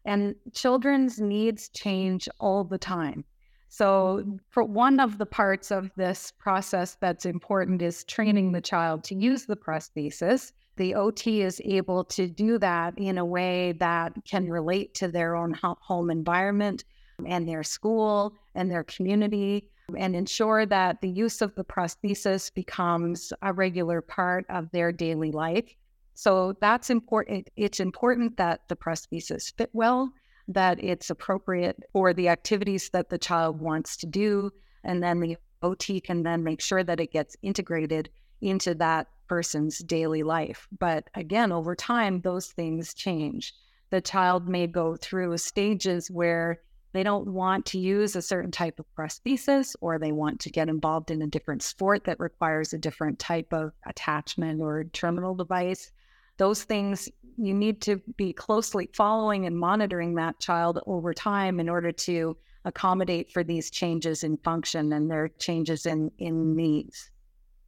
And 0.06 0.36
children's 0.54 1.20
needs 1.20 1.70
change 1.70 2.30
all 2.40 2.64
the 2.64 2.78
time. 2.78 3.26
So, 3.70 4.22
mm-hmm. 4.22 4.36
for 4.50 4.64
one 4.64 5.00
of 5.00 5.18
the 5.18 5.26
parts 5.26 5.72
of 5.72 5.92
this 5.96 6.34
process 6.38 6.98
that's 7.00 7.26
important 7.26 7.82
is 7.82 8.04
training 8.04 8.52
the 8.52 8.62
child 8.62 9.04
to 9.06 9.16
use 9.16 9.46
the 9.46 9.56
prosthesis 9.56 10.52
the 10.80 10.96
OT 10.96 11.42
is 11.42 11.62
able 11.66 12.06
to 12.06 12.26
do 12.26 12.58
that 12.58 12.98
in 12.98 13.18
a 13.18 13.26
way 13.26 13.74
that 13.74 14.14
can 14.24 14.50
relate 14.50 14.94
to 14.94 15.10
their 15.10 15.36
own 15.36 15.54
home 15.62 16.10
environment 16.10 16.86
and 17.26 17.48
their 17.48 17.64
school 17.64 18.34
and 18.56 18.72
their 18.72 18.86
community 18.86 19.70
and 19.98 20.16
ensure 20.16 20.66
that 20.66 21.02
the 21.02 21.10
use 21.10 21.42
of 21.42 21.54
the 21.56 21.66
prosthesis 21.66 22.54
becomes 22.54 23.34
a 23.42 23.52
regular 23.52 24.00
part 24.02 24.46
of 24.48 24.72
their 24.72 24.94
daily 24.94 25.34
life. 25.34 25.70
So 26.14 26.56
that's 26.62 26.90
important. 26.90 27.50
It's 27.58 27.82
important 27.82 28.38
that 28.38 28.62
the 28.70 28.78
prosthesis 28.78 29.54
fit 29.58 29.72
well, 29.74 30.14
that 30.50 30.84
it's 30.84 31.10
appropriate 31.10 31.78
for 31.94 32.14
the 32.14 32.28
activities 32.28 32.90
that 32.92 33.10
the 33.10 33.18
child 33.18 33.62
wants 33.62 33.96
to 33.98 34.06
do, 34.06 34.52
and 34.84 35.02
then 35.02 35.20
the 35.20 35.38
OT 35.62 36.02
can 36.02 36.24
then 36.24 36.44
make 36.44 36.62
sure 36.62 36.84
that 36.84 37.00
it 37.00 37.12
gets 37.12 37.38
integrated 37.42 38.10
into 38.42 38.74
that 38.76 39.08
person's 39.28 39.80
daily 39.80 40.24
life. 40.24 40.68
But 40.78 41.10
again, 41.14 41.52
over 41.52 41.76
time, 41.76 42.22
those 42.22 42.48
things 42.48 42.94
change. 42.94 43.54
The 43.92 44.02
child 44.02 44.48
may 44.48 44.68
go 44.68 44.96
through 44.96 45.38
stages 45.38 46.10
where 46.10 46.60
they 46.92 47.04
don't 47.04 47.28
want 47.28 47.68
to 47.68 47.80
use 47.80 48.16
a 48.16 48.22
certain 48.22 48.52
type 48.52 48.80
of 48.80 48.86
prosthesis 48.98 49.76
or 49.82 50.00
they 50.00 50.12
want 50.12 50.40
to 50.42 50.50
get 50.50 50.70
involved 50.70 51.12
in 51.12 51.22
a 51.22 51.28
different 51.28 51.62
sport 51.62 52.06
that 52.06 52.20
requires 52.20 52.74
a 52.74 52.80
different 52.80 53.20
type 53.20 53.54
of 53.54 53.72
attachment 53.86 54.62
or 54.62 54.86
terminal 54.86 55.36
device. 55.36 55.92
Those 56.40 56.64
things 56.64 57.08
you 57.38 57.54
need 57.54 57.82
to 57.82 58.02
be 58.18 58.34
closely 58.34 58.90
following 58.94 59.46
and 59.46 59.56
monitoring 59.56 60.16
that 60.16 60.40
child 60.40 60.80
over 60.88 61.14
time 61.14 61.60
in 61.60 61.70
order 61.70 61.92
to 61.92 62.36
accommodate 62.66 63.32
for 63.32 63.44
these 63.44 63.70
changes 63.70 64.24
in 64.24 64.38
function 64.38 64.94
and 64.94 65.12
their 65.12 65.30
changes 65.40 65.86
in, 65.86 66.10
in 66.18 66.56
needs. 66.56 67.12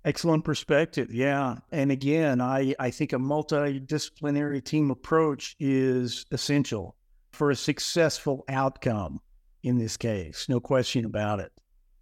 Excellent 0.04 0.44
perspective. 0.44 1.14
Yeah. 1.14 1.58
And 1.72 1.92
again, 1.92 2.42
I, 2.42 2.74
I 2.80 2.90
think 2.90 3.14
a 3.14 3.18
multidisciplinary 3.18 4.64
team 4.64 4.90
approach 4.90 5.56
is 5.60 6.26
essential 6.32 6.96
for 7.32 7.52
a 7.52 7.56
successful 7.56 8.44
outcome 8.50 9.20
in 9.64 9.78
this 9.78 9.98
case. 9.98 10.48
No 10.50 10.60
question 10.60 11.06
about 11.06 11.40
it. 11.40 11.52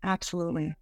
Absolutely. 0.03 0.73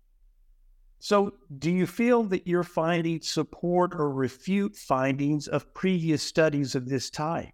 So, 0.99 1.33
do 1.59 1.69
you 1.69 1.85
feel 1.85 2.23
that 2.23 2.47
your 2.47 2.63
findings 2.63 3.29
support 3.29 3.93
or 3.93 4.11
refute 4.11 4.75
findings 4.75 5.47
of 5.47 5.73
previous 5.73 6.23
studies 6.23 6.73
of 6.73 6.89
this 6.89 7.09
type? 7.09 7.49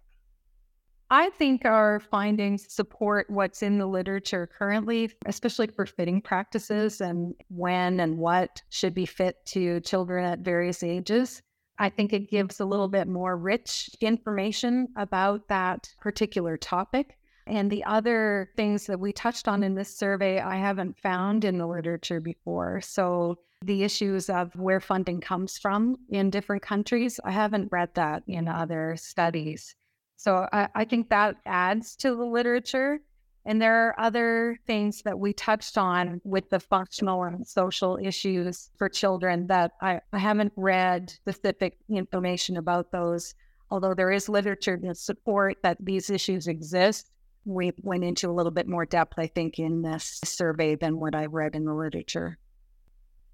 I 1.10 1.30
think 1.30 1.64
our 1.64 2.00
findings 2.00 2.72
support 2.72 3.28
what's 3.28 3.62
in 3.62 3.78
the 3.78 3.86
literature 3.86 4.48
currently, 4.58 5.12
especially 5.26 5.66
for 5.66 5.84
fitting 5.84 6.22
practices 6.22 7.00
and 7.00 7.34
when 7.48 8.00
and 8.00 8.16
what 8.18 8.62
should 8.70 8.94
be 8.94 9.06
fit 9.06 9.36
to 9.46 9.80
children 9.80 10.24
at 10.24 10.40
various 10.40 10.82
ages. 10.82 11.42
I 11.78 11.90
think 11.90 12.12
it 12.12 12.30
gives 12.30 12.58
a 12.58 12.64
little 12.64 12.88
bit 12.88 13.06
more 13.06 13.36
rich 13.36 13.90
information 14.00 14.88
about 14.96 15.48
that 15.48 15.88
particular 16.00 16.56
topic. 16.56 17.18
And 17.46 17.70
the 17.70 17.84
other 17.84 18.50
things 18.56 18.86
that 18.86 19.00
we 19.00 19.12
touched 19.12 19.48
on 19.48 19.60
mm. 19.60 19.64
in 19.64 19.74
this 19.74 19.94
survey, 19.94 20.40
I 20.40 20.56
haven't 20.56 20.98
found 20.98 21.44
in 21.44 21.58
the 21.58 21.66
literature 21.66 22.20
before. 22.20 22.80
So, 22.80 23.38
the 23.62 23.82
issues 23.82 24.28
of 24.28 24.54
where 24.56 24.80
funding 24.80 25.20
comes 25.20 25.56
from 25.56 25.96
in 26.10 26.28
different 26.28 26.62
countries, 26.62 27.18
I 27.24 27.30
haven't 27.30 27.72
read 27.72 27.94
that 27.94 28.22
in 28.26 28.46
other 28.46 28.94
studies. 28.98 29.74
So 30.16 30.48
I, 30.52 30.68
I 30.74 30.84
think 30.84 31.08
that 31.08 31.36
adds 31.46 31.96
to 31.96 32.14
the 32.14 32.24
literature. 32.24 33.00
And 33.46 33.60
there 33.60 33.88
are 33.88 34.00
other 34.00 34.58
things 34.66 35.02
that 35.02 35.18
we 35.18 35.34
touched 35.34 35.76
on 35.76 36.20
with 36.24 36.48
the 36.48 36.60
functional 36.60 37.24
and 37.24 37.46
social 37.46 37.98
issues 38.02 38.70
for 38.76 38.88
children 38.88 39.46
that 39.48 39.72
I, 39.82 40.00
I 40.12 40.18
haven't 40.18 40.52
read 40.56 41.10
specific 41.10 41.76
information 41.90 42.56
about 42.56 42.90
those. 42.90 43.34
Although 43.70 43.94
there 43.94 44.10
is 44.10 44.28
literature 44.28 44.76
to 44.78 44.94
support 44.94 45.58
that 45.62 45.76
these 45.80 46.08
issues 46.08 46.46
exist, 46.46 47.10
we 47.44 47.72
went 47.82 48.04
into 48.04 48.28
a 48.28 48.32
little 48.32 48.52
bit 48.52 48.68
more 48.68 48.86
depth, 48.86 49.14
I 49.18 49.26
think, 49.26 49.58
in 49.58 49.82
this 49.82 50.20
survey 50.24 50.74
than 50.76 50.98
what 50.98 51.14
I 51.14 51.26
read 51.26 51.54
in 51.54 51.64
the 51.64 51.74
literature. 51.74 52.38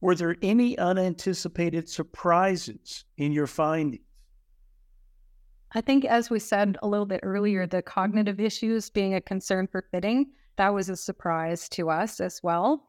Were 0.00 0.14
there 0.14 0.36
any 0.42 0.78
unanticipated 0.78 1.88
surprises 1.88 3.04
in 3.18 3.32
your 3.32 3.46
findings? 3.46 4.04
I 5.72 5.80
think, 5.80 6.04
as 6.04 6.30
we 6.30 6.40
said 6.40 6.78
a 6.82 6.88
little 6.88 7.06
bit 7.06 7.20
earlier, 7.22 7.66
the 7.66 7.82
cognitive 7.82 8.40
issues 8.40 8.90
being 8.90 9.14
a 9.14 9.20
concern 9.20 9.68
for 9.68 9.84
fitting, 9.92 10.32
that 10.56 10.74
was 10.74 10.88
a 10.88 10.96
surprise 10.96 11.68
to 11.70 11.90
us 11.90 12.20
as 12.20 12.40
well. 12.42 12.88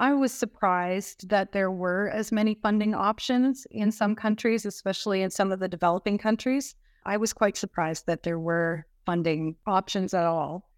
I 0.00 0.12
was 0.12 0.32
surprised 0.32 1.28
that 1.28 1.52
there 1.52 1.70
were 1.70 2.10
as 2.10 2.32
many 2.32 2.54
funding 2.54 2.94
options 2.94 3.66
in 3.70 3.92
some 3.92 4.14
countries, 4.14 4.66
especially 4.66 5.22
in 5.22 5.30
some 5.30 5.52
of 5.52 5.60
the 5.60 5.68
developing 5.68 6.18
countries. 6.18 6.74
I 7.04 7.16
was 7.16 7.32
quite 7.32 7.56
surprised 7.56 8.06
that 8.06 8.24
there 8.24 8.40
were 8.40 8.86
funding 9.06 9.56
options 9.66 10.12
at 10.12 10.24
all. 10.24 10.68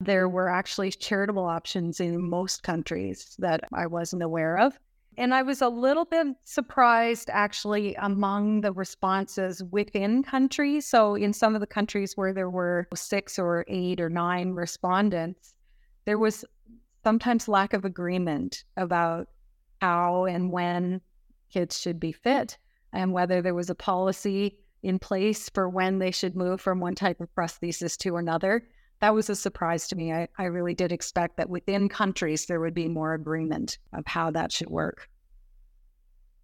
There 0.00 0.28
were 0.28 0.50
actually 0.50 0.90
charitable 0.90 1.44
options 1.44 2.00
in 2.00 2.28
most 2.28 2.62
countries 2.62 3.34
that 3.38 3.62
I 3.72 3.86
wasn't 3.86 4.22
aware 4.22 4.58
of. 4.58 4.78
And 5.18 5.32
I 5.32 5.40
was 5.40 5.62
a 5.62 5.68
little 5.68 6.04
bit 6.04 6.26
surprised 6.44 7.30
actually 7.32 7.94
among 7.94 8.60
the 8.60 8.72
responses 8.72 9.62
within 9.64 10.22
countries. 10.22 10.84
So, 10.84 11.14
in 11.14 11.32
some 11.32 11.54
of 11.54 11.62
the 11.62 11.66
countries 11.66 12.16
where 12.16 12.34
there 12.34 12.50
were 12.50 12.86
six 12.94 13.38
or 13.38 13.64
eight 13.66 13.98
or 13.98 14.10
nine 14.10 14.50
respondents, 14.50 15.54
there 16.04 16.18
was 16.18 16.44
sometimes 17.02 17.48
lack 17.48 17.72
of 17.72 17.86
agreement 17.86 18.64
about 18.76 19.28
how 19.80 20.26
and 20.26 20.52
when 20.52 21.00
kids 21.50 21.80
should 21.80 21.98
be 21.98 22.12
fit 22.12 22.58
and 22.92 23.12
whether 23.12 23.40
there 23.40 23.54
was 23.54 23.70
a 23.70 23.74
policy 23.74 24.58
in 24.82 24.98
place 24.98 25.48
for 25.50 25.68
when 25.68 25.98
they 25.98 26.10
should 26.10 26.36
move 26.36 26.60
from 26.60 26.80
one 26.80 26.94
type 26.94 27.20
of 27.20 27.34
prosthesis 27.34 27.96
to 27.98 28.16
another 28.16 28.66
that 29.00 29.14
was 29.14 29.28
a 29.28 29.36
surprise 29.36 29.88
to 29.88 29.96
me. 29.96 30.12
I, 30.12 30.28
I 30.38 30.44
really 30.44 30.74
did 30.74 30.92
expect 30.92 31.36
that 31.36 31.50
within 31.50 31.88
countries 31.88 32.46
there 32.46 32.60
would 32.60 32.74
be 32.74 32.88
more 32.88 33.14
agreement 33.14 33.78
of 33.92 34.06
how 34.06 34.30
that 34.30 34.52
should 34.52 34.70
work. 34.70 35.08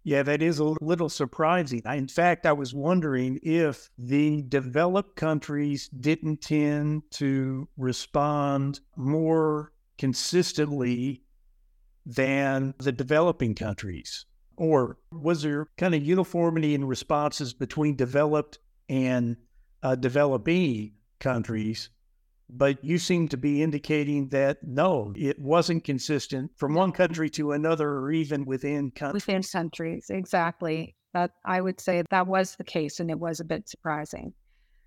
Yeah, 0.05 0.23
that 0.23 0.41
is 0.41 0.59
a 0.59 0.75
little 0.81 1.09
surprising. 1.09 1.81
In 1.85 2.09
fact, 2.09 2.45
I 2.45 2.51
was 2.51 2.73
wondering 2.73 3.39
if 3.41 3.89
the 3.97 4.43
developed 4.43 5.15
countries 5.15 5.87
didn't 5.87 6.41
tend 6.41 7.03
to 7.11 7.69
respond 7.77 8.81
more 8.97 9.71
consistently 9.97 11.23
than 12.05 12.73
the 12.79 12.91
developing 12.91 13.55
countries. 13.55 14.25
Or 14.55 14.97
was 15.11 15.41
there 15.41 15.67
kind 15.77 15.95
of 15.95 16.03
uniformity 16.03 16.75
in 16.75 16.85
responses 16.85 17.53
between 17.53 17.95
developed 17.95 18.59
and 18.89 19.37
uh, 19.81 19.95
developing 19.95 20.93
countries? 21.19 21.89
But 22.49 22.83
you 22.83 22.99
seem 22.99 23.29
to 23.29 23.37
be 23.37 23.63
indicating 23.63 24.27
that 24.29 24.63
no, 24.63 25.13
it 25.15 25.39
wasn't 25.39 25.83
consistent 25.83 26.51
from 26.55 26.75
one 26.75 26.91
country 26.91 27.29
to 27.31 27.53
another 27.53 27.89
or 27.89 28.11
even 28.11 28.45
within 28.45 28.91
countries. 28.91 29.25
Within 29.25 29.43
countries, 29.43 30.07
exactly. 30.09 30.95
That 31.13 31.31
I 31.45 31.61
would 31.61 31.79
say 31.79 32.03
that 32.09 32.27
was 32.27 32.55
the 32.55 32.63
case 32.63 32.99
and 32.99 33.09
it 33.09 33.19
was 33.19 33.39
a 33.39 33.45
bit 33.45 33.69
surprising. 33.69 34.33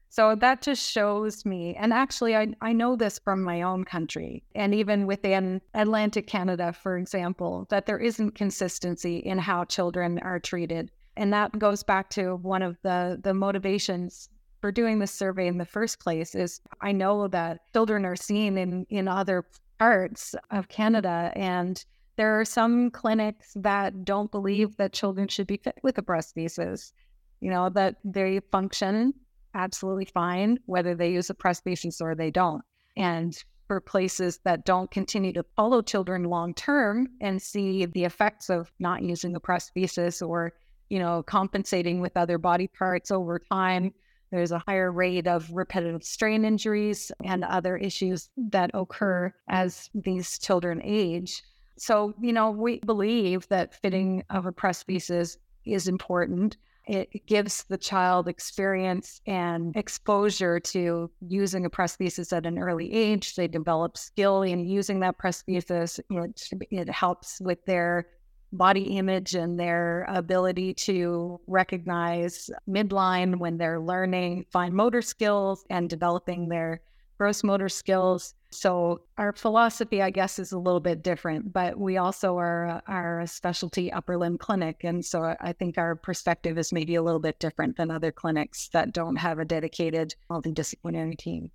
So 0.09 0.35
that 0.37 0.63
just 0.63 0.91
shows 0.91 1.45
me, 1.45 1.75
and 1.75 1.93
actually, 1.93 2.37
I, 2.37 2.55
I 2.61 2.73
know 2.73 2.97
this 2.97 3.19
from 3.19 3.43
my 3.43 3.63
own 3.63 3.85
country, 3.85 4.43
and 4.55 4.75
even 4.75 5.07
within 5.07 5.61
Atlantic 5.75 6.27
Canada, 6.27 6.73
for 6.73 6.97
example, 6.97 7.67
that 7.71 7.87
there 7.87 7.99
isn't 7.99 8.35
consistency 8.35 9.19
in 9.19 9.39
how 9.39 9.65
children 9.65 10.19
are 10.21 10.41
treated. 10.41 10.91
And 11.17 11.33
that 11.33 11.59
goes 11.59 11.83
back 11.83 12.09
to 12.11 12.37
one 12.37 12.63
of 12.63 12.79
the, 12.83 13.19
the 13.23 13.35
motivations 13.35 14.29
for 14.61 14.73
doing 14.73 14.99
this 14.99 15.13
survey 15.13 15.47
in 15.47 15.59
the 15.59 15.65
first 15.65 16.01
place 16.01 16.35
is 16.35 16.61
I 16.81 16.93
know 16.93 17.29
that 17.29 17.61
children 17.73 18.05
are 18.05 18.17
seen 18.17 18.59
in, 18.59 18.87
in 18.91 19.09
other 19.09 19.45
parts 19.79 20.35
of 20.51 20.69
Canada 20.69 21.33
and 21.37 21.85
there 22.17 22.41
are 22.41 22.45
some 22.45 22.91
clinics 22.91 23.53
that 23.57 24.05
don't 24.05 24.31
believe 24.31 24.77
that 24.77 24.93
children 24.95 25.29
should 25.29 25.47
be 25.47 25.59
fit 25.59 25.79
with 25.83 25.97
the 25.97 26.03
prosthesis. 26.03 26.93
You 27.41 27.51
know, 27.51 27.69
that 27.71 27.97
they 28.03 28.41
function 28.51 29.13
absolutely 29.57 30.05
fine, 30.05 30.59
whether 30.67 30.95
they 30.95 31.11
use 31.11 31.31
a 31.31 31.35
prosthesis 31.35 32.01
or 32.01 32.15
they 32.15 32.31
don't. 32.31 32.63
And 32.97 33.37
for 33.67 33.81
places 33.81 34.39
that 34.45 34.65
don't 34.65 34.91
continue 34.91 35.33
to 35.33 35.45
follow 35.57 35.83
children 35.83 36.25
long 36.25 36.55
term 36.55 37.09
and 37.21 37.43
see 37.43 37.87
the 37.87 38.05
effects 38.05 38.49
of 38.49 38.71
not 38.79 39.03
using 39.03 39.35
a 39.35 39.41
prosthesis 39.41 40.27
or, 40.27 40.53
you 40.89 40.99
know, 40.99 41.23
compensating 41.25 42.01
with 42.01 42.17
other 42.17 42.39
body 42.39 42.69
parts 42.69 43.11
over 43.11 43.41
time, 43.51 43.93
there's 44.31 44.53
a 44.53 44.63
higher 44.67 44.93
rate 44.93 45.27
of 45.27 45.51
repetitive 45.51 46.05
strain 46.05 46.45
injuries 46.45 47.11
and 47.25 47.45
other 47.45 47.77
issues 47.77 48.29
that 48.37 48.71
occur 48.75 49.33
as 49.49 49.91
these 49.95 50.39
children 50.39 50.81
age. 50.85 51.43
So, 51.79 52.15
you 52.21 52.33
know, 52.33 52.51
we 52.51 52.81
believe 52.81 53.49
that 53.49 53.75
fitting 53.75 54.25
of 54.31 54.47
a 54.47 54.53
prosthesis 54.53 55.37
is 55.65 55.89
important. 55.89 56.57
It 56.87 57.27
gives 57.27 57.65
the 57.65 57.77
child 57.77 58.29
experience 58.29 59.21
and 59.27 59.77
exposure 59.77 60.61
to 60.61 61.11
using 61.21 61.67
a 61.67 61.71
prosthesis 61.71 62.33
at 62.33 62.47
an 62.47 62.59
early 62.59 62.93
age. 62.93 63.35
They 63.35 63.49
develop 63.49 63.97
skill 63.97 64.43
in 64.43 64.65
using 64.65 65.01
that 65.01 65.19
prosthesis. 65.19 65.99
It, 66.09 66.69
it 66.71 66.89
helps 66.89 67.41
with 67.41 67.65
their 67.65 68.07
body 68.53 68.97
image 68.97 69.35
and 69.35 69.59
their 69.59 70.07
ability 70.09 70.75
to 70.75 71.41
recognize 71.49 72.51
midline 72.69 73.37
when 73.37 73.59
they're 73.59 73.81
learning 73.81 74.47
fine 74.53 74.73
motor 74.73 75.03
skills 75.03 75.65
and 75.71 75.91
developing 75.91 76.49
their 76.49 76.81
gross 77.19 77.43
motor 77.43 77.69
skills. 77.69 78.35
So 78.51 79.03
our 79.19 79.33
philosophy, 79.33 80.03
I 80.03 80.11
guess, 80.11 80.39
is 80.39 80.53
a 80.53 80.59
little 80.59 80.81
bit 80.81 81.03
different, 81.03 81.53
but 81.53 81.79
we 81.79 81.97
also 81.97 82.37
are 82.39 82.83
are 82.87 83.21
a 83.21 83.27
specialty 83.27 83.93
upper 83.93 84.17
limb 84.17 84.39
clinic, 84.39 84.85
and 84.85 85.05
so 85.05 85.37
I 85.41 85.53
think 85.53 85.79
our 85.79 85.97
perspective 85.97 86.59
is 86.59 86.73
maybe 86.73 86.95
a 86.95 87.03
little 87.03 87.21
bit 87.21 87.39
different 87.39 87.77
than 87.77 87.91
other 87.91 88.13
clinics 88.13 88.69
that 88.73 88.93
don't 88.93 89.17
have 89.17 89.39
a 89.39 89.45
dedicated 89.45 90.15
multidisciplinary 90.31 91.19
team. 91.19 91.51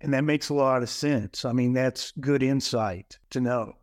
And 0.00 0.12
that 0.14 0.24
makes 0.24 0.48
a 0.48 0.54
lot 0.54 0.82
of 0.82 0.88
sense. 0.88 1.44
I 1.44 1.52
mean, 1.52 1.72
that's 1.72 2.12
good 2.20 2.42
insight 2.42 3.18
to 3.30 3.40
know. 3.40 3.74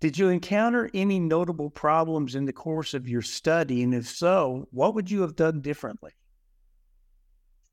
Did 0.00 0.18
you 0.18 0.28
encounter 0.28 0.90
any 0.94 1.20
notable 1.20 1.70
problems 1.70 2.34
in 2.34 2.46
the 2.46 2.52
course 2.52 2.94
of 2.94 3.06
your 3.06 3.22
study? 3.22 3.82
And 3.82 3.94
if 3.94 4.08
so, 4.08 4.66
what 4.70 4.94
would 4.94 5.10
you 5.10 5.20
have 5.20 5.36
done 5.36 5.60
differently? 5.60 6.12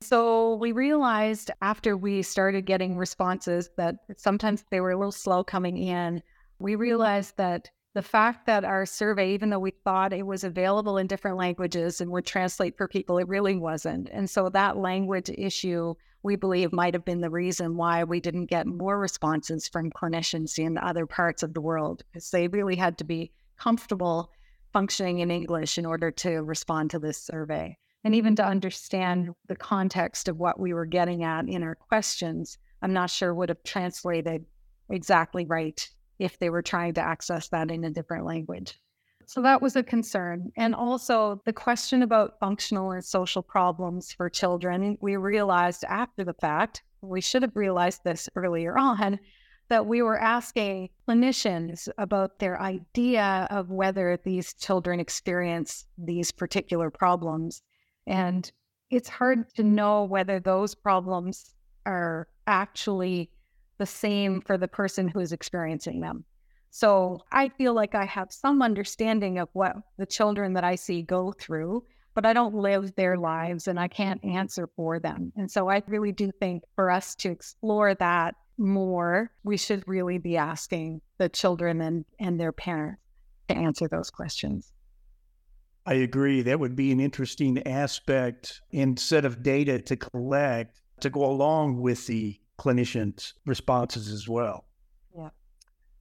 So 0.02 0.56
we 0.56 0.72
realized 0.72 1.52
after 1.62 1.98
we 1.98 2.22
started 2.22 2.66
getting 2.66 2.98
responses 2.98 3.72
that 3.78 3.96
sometimes 4.16 4.64
they 4.70 4.80
were 4.80 4.92
a 4.92 4.98
little 4.98 5.12
slow 5.12 5.44
coming 5.44 5.78
in. 5.78 6.22
We 6.60 6.74
mm-hmm. 6.74 6.82
realized 6.82 7.36
that 7.38 7.70
the 7.94 8.02
fact 8.04 8.46
that 8.46 8.64
our 8.64 8.86
survey, 8.86 9.34
even 9.34 9.50
though 9.50 9.60
we 9.60 9.72
thought 9.72 10.14
it 10.14 10.26
was 10.26 10.44
available 10.44 10.98
in 10.98 11.08
different 11.08 11.38
languages 11.38 12.00
and 12.00 12.12
would 12.12 12.26
translate 12.28 12.78
for 12.78 12.88
people, 12.88 13.18
it 13.18 13.28
really 13.28 13.58
wasn't. 13.58 14.08
And 14.12 14.30
so 14.30 14.50
that 14.50 14.78
language 14.78 15.32
issue 15.36 15.96
we 16.22 16.36
believe 16.36 16.72
might 16.72 16.94
have 16.94 17.06
been 17.06 17.22
the 17.22 17.30
reason 17.30 17.76
why 17.76 18.04
we 18.04 18.20
didn't 18.20 18.46
get 18.46 18.68
more 18.68 19.00
responses 19.00 19.68
from 19.68 19.92
clinicians 19.92 20.60
in 20.60 20.78
other 20.78 21.06
parts 21.06 21.42
of 21.42 21.54
the 21.54 21.62
world, 21.62 22.04
because 22.12 22.30
they 22.30 22.48
really 22.48 22.76
had 22.76 22.98
to 23.00 23.04
be 23.04 23.32
comfortable 23.58 24.32
functioning 24.74 25.20
in 25.20 25.32
English 25.32 25.78
in 25.78 25.86
order 25.86 26.12
to 26.12 26.44
respond 26.44 26.92
to 26.92 27.00
this 27.00 27.18
survey. 27.18 27.78
And 28.08 28.16
even 28.16 28.38
to 28.38 28.46
understand 28.46 29.32
the 29.50 29.56
context 29.58 30.30
of 30.30 30.38
what 30.38 30.58
we 30.58 30.74
were 30.74 30.86
getting 30.86 31.26
at 31.26 31.50
in 31.50 31.62
our 31.62 31.76
questions, 31.76 32.58
I'm 32.82 32.94
not 32.94 33.10
sure 33.10 33.36
would 33.36 33.50
have 33.50 33.62
translated 33.66 34.46
exactly 34.90 35.44
right 35.44 35.86
if 36.18 36.40
they 36.40 36.50
were 36.50 36.62
trying 36.62 36.94
to 36.94 37.02
access 37.02 37.50
that 37.50 37.70
in 37.70 37.84
a 37.84 37.90
different 37.90 38.26
language. 38.26 38.80
So 39.26 39.42
that 39.42 39.62
was 39.62 39.76
a 39.76 39.84
concern. 39.84 40.54
And 40.56 40.74
also 40.74 41.42
the 41.44 41.52
question 41.52 42.02
about 42.02 42.40
functional 42.40 42.92
and 42.92 43.04
social 43.04 43.42
problems 43.42 44.14
for 44.14 44.30
children. 44.30 44.98
We 45.02 45.18
realized 45.18 45.84
after 45.84 46.24
the 46.24 46.36
fact, 46.36 46.84
we 47.02 47.20
should 47.20 47.42
have 47.42 47.58
realized 47.58 48.06
this 48.06 48.30
earlier 48.38 48.78
on, 48.78 49.20
that 49.68 49.86
we 49.86 50.02
were 50.02 50.18
asking 50.18 50.92
clinicians 51.06 51.90
about 51.98 52.40
their 52.40 52.58
idea 52.62 53.50
of 53.52 53.70
whether 53.70 54.18
these 54.24 54.54
children 54.54 55.02
experience 55.02 55.88
these 55.98 56.32
particular 56.32 56.90
problems. 56.90 57.62
And 58.08 58.50
it's 58.90 59.10
hard 59.10 59.54
to 59.56 59.64
know 59.64 60.06
whether 60.06 60.40
those 60.40 60.74
problems 60.74 61.54
are 61.86 62.28
actually 62.48 63.30
the 63.78 63.86
same 63.86 64.42
for 64.42 64.58
the 64.58 64.68
person 64.68 65.08
who 65.08 65.20
is 65.20 65.32
experiencing 65.32 66.00
them. 66.00 66.24
So 66.70 67.22
I 67.32 67.50
feel 67.50 67.74
like 67.74 67.96
I 67.96 68.06
have 68.06 68.32
some 68.32 68.62
understanding 68.62 69.40
of 69.40 69.50
what 69.54 69.76
the 69.98 70.06
children 70.06 70.54
that 70.54 70.64
I 70.64 70.76
see 70.76 71.02
go 71.02 71.32
through, 71.32 71.84
but 72.14 72.26
I 72.26 72.34
don't 72.34 72.56
live 72.56 72.96
their 72.96 73.18
lives 73.18 73.68
and 73.68 73.80
I 73.80 73.88
can't 73.88 74.24
answer 74.24 74.70
for 74.76 75.00
them. 75.00 75.32
And 75.36 75.50
so 75.50 75.70
I 75.70 75.84
really 75.88 76.12
do 76.12 76.32
think 76.40 76.64
for 76.76 76.90
us 76.90 77.16
to 77.18 77.30
explore 77.30 77.94
that 77.96 78.36
more, 78.58 79.32
we 79.44 79.58
should 79.58 79.84
really 79.88 80.18
be 80.18 80.38
asking 80.38 81.02
the 81.20 81.30
children 81.30 81.82
and, 81.82 82.06
and 82.20 82.40
their 82.40 82.52
parents 82.52 83.02
to 83.50 83.56
answer 83.56 83.88
those 83.88 84.10
questions. 84.10 84.72
I 85.88 85.94
agree. 85.94 86.42
That 86.42 86.60
would 86.60 86.76
be 86.76 86.92
an 86.92 87.00
interesting 87.00 87.66
aspect 87.66 88.62
and 88.74 89.00
set 89.00 89.24
of 89.24 89.42
data 89.42 89.80
to 89.84 89.96
collect 89.96 90.82
to 91.00 91.10
go 91.10 91.24
along 91.24 91.82
with 91.82 92.06
the 92.08 92.38
clinicians' 92.60 93.32
responses 93.46 94.10
as 94.10 94.28
well. 94.28 94.66
Yeah. 95.18 95.30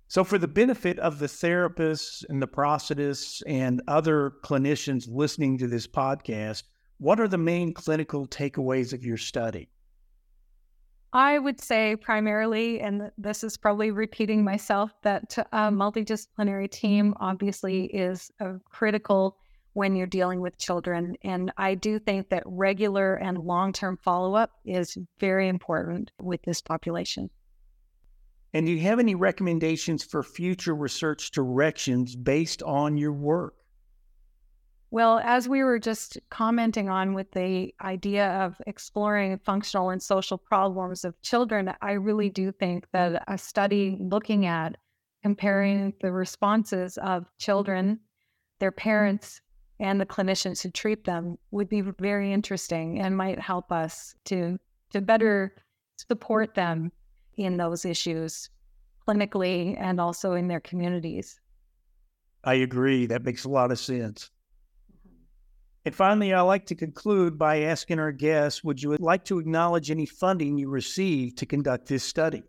So, 0.09 0.25
for 0.25 0.39
the 0.39 0.49
benefit 0.49 0.99
of 0.99 1.21
the 1.21 1.27
therapists 1.27 2.25
and 2.29 2.43
the 2.43 2.49
prosthetists 2.49 3.45
and 3.47 3.81
other 3.87 4.33
clinicians 4.43 5.07
listening 5.09 5.57
to 5.59 5.69
this 5.69 5.87
podcast, 5.87 6.65
what 6.99 7.21
are 7.21 7.29
the 7.29 7.39
main 7.39 7.73
clinical 7.73 8.27
takeaways 8.27 8.93
of 8.93 9.05
your 9.05 9.19
study? 9.19 9.69
I 11.13 11.39
would 11.39 11.61
say 11.61 11.95
primarily, 11.95 12.81
and 12.81 13.13
this 13.17 13.45
is 13.45 13.57
probably 13.57 13.93
repeating 13.93 14.43
myself, 14.43 14.91
that 15.03 15.39
a 15.53 15.71
multidisciplinary 15.71 16.69
team 16.69 17.15
obviously 17.21 17.85
is 17.85 18.33
a 18.41 18.55
critical 18.69 19.39
when 19.77 19.95
you're 19.95 20.07
dealing 20.07 20.41
with 20.41 20.57
children. 20.57 21.15
And 21.23 21.53
I 21.59 21.75
do 21.75 21.99
think 21.99 22.31
that 22.31 22.43
regular 22.47 23.17
and 23.17 23.37
long 23.37 23.75
term 23.75 23.99
follow 24.03 24.35
up 24.35 24.53
is 24.65 24.97
very 25.21 25.49
important 25.49 26.11
with 26.19 26.41
this 26.45 26.63
population. 26.63 27.29
And 28.55 28.65
do 28.65 28.73
you 28.73 28.81
have 28.81 28.99
any 28.99 29.15
recommendations 29.15 30.03
for 30.03 30.23
future 30.23 30.75
research 30.75 31.31
directions 31.31 32.17
based 32.17 32.63
on 32.63 32.97
your 32.97 33.13
work? 33.13 33.53
Well, 34.91 35.21
as 35.23 35.47
we 35.47 35.63
were 35.63 35.79
just 35.79 36.17
commenting 36.31 36.89
on 36.89 37.13
with 37.13 37.31
the 37.33 37.75
idea 37.83 38.29
of 38.29 38.55
exploring 38.67 39.39
functional 39.45 39.91
and 39.91 40.03
social 40.03 40.39
problems 40.39 41.05
of 41.05 41.21
children, 41.21 41.75
I 41.83 41.93
really 41.93 42.31
do 42.31 42.51
think 42.51 42.87
that 42.95 43.23
a 43.29 43.37
study 43.37 43.99
looking 44.01 44.47
at 44.47 44.79
comparing 45.23 45.93
the 46.01 46.13
responses 46.13 46.97
of 46.97 47.27
children, 47.37 48.01
their 48.59 48.71
mm-hmm. 48.71 48.81
parents, 48.89 49.43
and 49.79 50.01
the 50.01 50.07
clinicians 50.07 50.63
who 50.63 50.71
treat 50.71 51.05
them 51.05 51.39
would 51.51 51.69
be 51.69 51.81
very 51.83 52.33
interesting 52.33 53.01
and 53.01 53.17
might 53.17 53.39
help 53.39 53.71
us 53.71 54.15
to 54.25 54.59
to 54.91 55.01
better 55.01 55.55
support 55.97 56.55
them 56.55 56.93
in 57.37 57.57
those 57.57 57.85
issues 57.85 58.51
clinically 59.07 59.77
and 59.79 60.01
also 60.01 60.33
in 60.33 60.49
their 60.49 60.61
communities. 60.61 61.41
I 62.45 62.55
agree. 62.55 63.07
That 63.07 63.25
makes 63.25 63.45
a 63.45 63.49
lot 63.49 63.71
of 63.73 63.79
sense. 63.79 64.31
Mm-hmm. 64.91 65.17
And 65.87 65.95
finally, 65.95 66.33
I 66.33 66.41
like 66.43 66.67
to 66.67 66.75
conclude 66.75 67.39
by 67.39 67.63
asking 67.63 67.99
our 67.99 68.13
guests 68.13 68.65
Would 68.65 68.83
you 68.83 68.97
like 68.99 69.25
to 69.27 69.39
acknowledge 69.39 69.91
any 69.91 70.07
funding 70.07 70.59
you 70.59 70.69
received 70.69 71.39
to 71.39 71.47
conduct 71.47 71.89
this 71.89 72.05
study? 72.05 72.43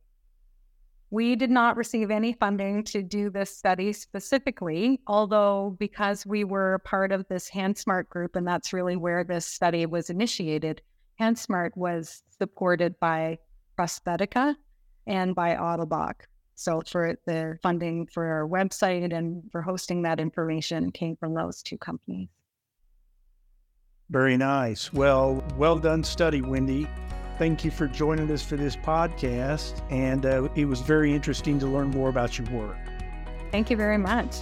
We 1.10 1.38
did 1.38 1.50
not 1.50 1.78
receive 1.78 2.12
any 2.12 2.34
funding 2.34 2.84
to 2.86 3.02
do 3.02 3.30
this 3.30 3.56
study 3.56 3.94
specifically, 3.94 5.00
although 5.08 5.78
because 5.80 6.26
we 6.26 6.44
were 6.44 6.80
part 6.80 7.14
of 7.14 7.26
this 7.30 7.50
HandSmart 7.50 8.10
group, 8.10 8.36
and 8.36 8.46
that's 8.46 8.74
really 8.74 8.98
where 8.98 9.24
this 9.24 9.46
study 9.46 9.86
was 9.86 10.10
initiated, 10.10 10.82
HandSmart 11.20 11.72
was 11.76 12.24
supported 12.38 13.00
by 13.00 13.38
Prosthetica 13.80 14.56
and 15.06 15.34
by 15.34 15.56
Ottobock. 15.56 16.16
So 16.56 16.82
for 16.86 17.16
the 17.26 17.58
funding 17.64 18.08
for 18.08 18.26
our 18.26 18.48
website 18.48 19.16
and 19.16 19.44
for 19.52 19.62
hosting 19.62 20.02
that 20.02 20.20
information 20.20 20.92
came 20.92 21.16
from 21.16 21.34
those 21.34 21.62
two 21.62 21.78
companies. 21.78 22.28
Very 24.10 24.38
nice. 24.38 24.92
Well, 24.92 25.44
well 25.58 25.78
done 25.78 26.04
study, 26.04 26.42
Wendy. 26.42 26.88
Thank 27.38 27.64
you 27.64 27.70
for 27.70 27.88
joining 27.88 28.32
us 28.32 28.44
for 28.44 28.56
this 28.56 28.76
podcast. 28.76 29.82
And 29.92 30.26
uh, 30.26 30.50
it 30.56 30.66
was 30.66 30.82
very 30.82 31.14
interesting 31.14 31.60
to 31.60 31.68
learn 31.68 31.90
more 31.90 32.10
about 32.10 32.38
your 32.38 32.50
work. 32.50 32.78
Thank 33.52 33.70
you 33.70 33.78
very 33.78 33.98
much. 33.98 34.38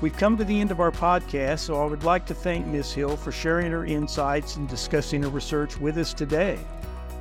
We've 0.00 0.16
come 0.16 0.36
to 0.38 0.44
the 0.44 0.60
end 0.60 0.70
of 0.70 0.80
our 0.80 0.90
podcast, 0.90 1.60
so 1.60 1.80
I 1.80 1.84
would 1.84 2.04
like 2.04 2.24
to 2.26 2.34
thank 2.34 2.66
Ms. 2.66 2.92
Hill 2.92 3.16
for 3.16 3.30
sharing 3.30 3.70
her 3.70 3.84
insights 3.84 4.56
and 4.56 4.66
discussing 4.66 5.22
her 5.22 5.28
research 5.28 5.78
with 5.78 5.98
us 5.98 6.14
today. 6.14 6.58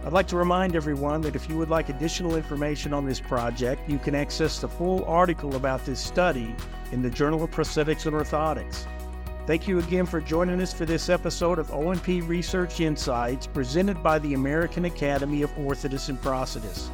I'd 0.06 0.14
like 0.14 0.28
to 0.30 0.38
remind 0.38 0.78
everyone 0.78 1.20
that 1.22 1.36
if 1.36 1.50
you 1.50 1.58
would 1.58 1.70
like 1.70 1.90
additional 1.90 2.38
information 2.38 2.94
on 2.94 3.06
this 3.06 3.20
project, 3.20 3.90
you 3.90 4.00
can 4.00 4.16
access 4.16 4.60
the 4.60 4.70
full 4.70 5.04
article 5.06 5.58
about 5.58 5.86
this 5.86 6.00
study 6.00 6.56
in 6.94 7.02
the 7.02 7.10
Journal 7.10 7.44
of 7.44 7.52
Prosthetics 7.52 8.06
and 8.06 8.16
Orthotics. 8.16 8.86
Thank 9.50 9.68
you 9.68 9.80
again 9.80 10.06
for 10.06 10.22
joining 10.22 10.62
us 10.62 10.72
for 10.72 10.86
this 10.86 11.10
episode 11.10 11.58
of 11.58 11.72
O&P 11.72 12.22
Research 12.22 12.82
Insights 12.82 13.48
presented 13.48 14.04
by 14.04 14.20
the 14.20 14.36
American 14.36 14.86
Academy 14.86 15.42
of 15.42 15.50
Orthotists 15.56 16.10
and 16.10 16.22
Prosthetists. 16.22 16.90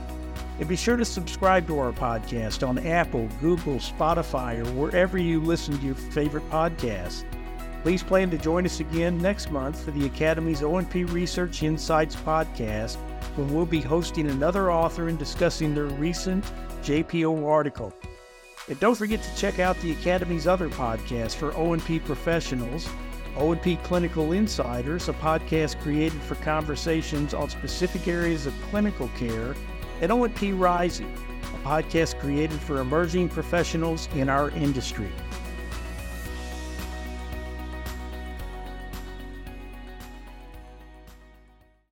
And 0.58 0.70
be 0.70 0.78
sure 0.78 0.96
to 0.96 1.04
subscribe 1.04 1.68
to 1.68 1.78
our 1.78 1.92
podcast 1.92 2.66
on 2.66 2.78
Apple, 2.78 3.28
Google, 3.42 3.76
Spotify, 3.76 4.66
or 4.66 4.72
wherever 4.72 5.18
you 5.18 5.42
listen 5.42 5.78
to 5.78 5.86
your 5.86 5.96
favorite 5.96 6.50
podcasts. 6.50 7.26
Please 7.84 8.02
plan 8.02 8.32
to 8.32 8.38
join 8.38 8.66
us 8.66 8.80
again 8.80 9.18
next 9.18 9.52
month 9.52 9.84
for 9.84 9.92
the 9.92 10.06
Academy's 10.06 10.64
O&P 10.64 11.04
Research 11.04 11.62
Insights 11.62 12.16
podcast, 12.16 12.96
when 13.36 13.54
we'll 13.54 13.66
be 13.66 13.82
hosting 13.82 14.30
another 14.30 14.72
author 14.72 15.10
and 15.10 15.20
discussing 15.20 15.76
their 15.76 15.88
recent 15.88 16.46
JPO 16.84 17.46
article. 17.46 17.94
And 18.68 18.80
don't 18.80 18.96
forget 18.96 19.22
to 19.22 19.36
check 19.36 19.60
out 19.60 19.80
the 19.82 19.92
Academy's 19.92 20.48
other 20.48 20.70
podcasts 20.70 21.36
for 21.36 21.56
O&P 21.56 22.00
professionals, 22.00 22.90
O&P 23.38 23.76
Clinical 23.78 24.32
Insiders, 24.32 25.08
a 25.08 25.14
podcast 25.14 25.80
created 25.82 26.20
for 26.22 26.34
conversations 26.36 27.36
on 27.36 27.50
specific 27.50 28.08
areas 28.08 28.48
of 28.48 28.54
clinical 28.72 29.08
care, 29.10 29.56
and 30.02 30.12
O&P 30.12 30.52
Rising, 30.52 31.16
a 31.44 31.68
podcast 31.68 32.20
created 32.20 32.60
for 32.60 32.82
emerging 32.82 33.30
professionals 33.30 34.10
in 34.16 34.30
our 34.30 34.50
industry. 34.52 35.12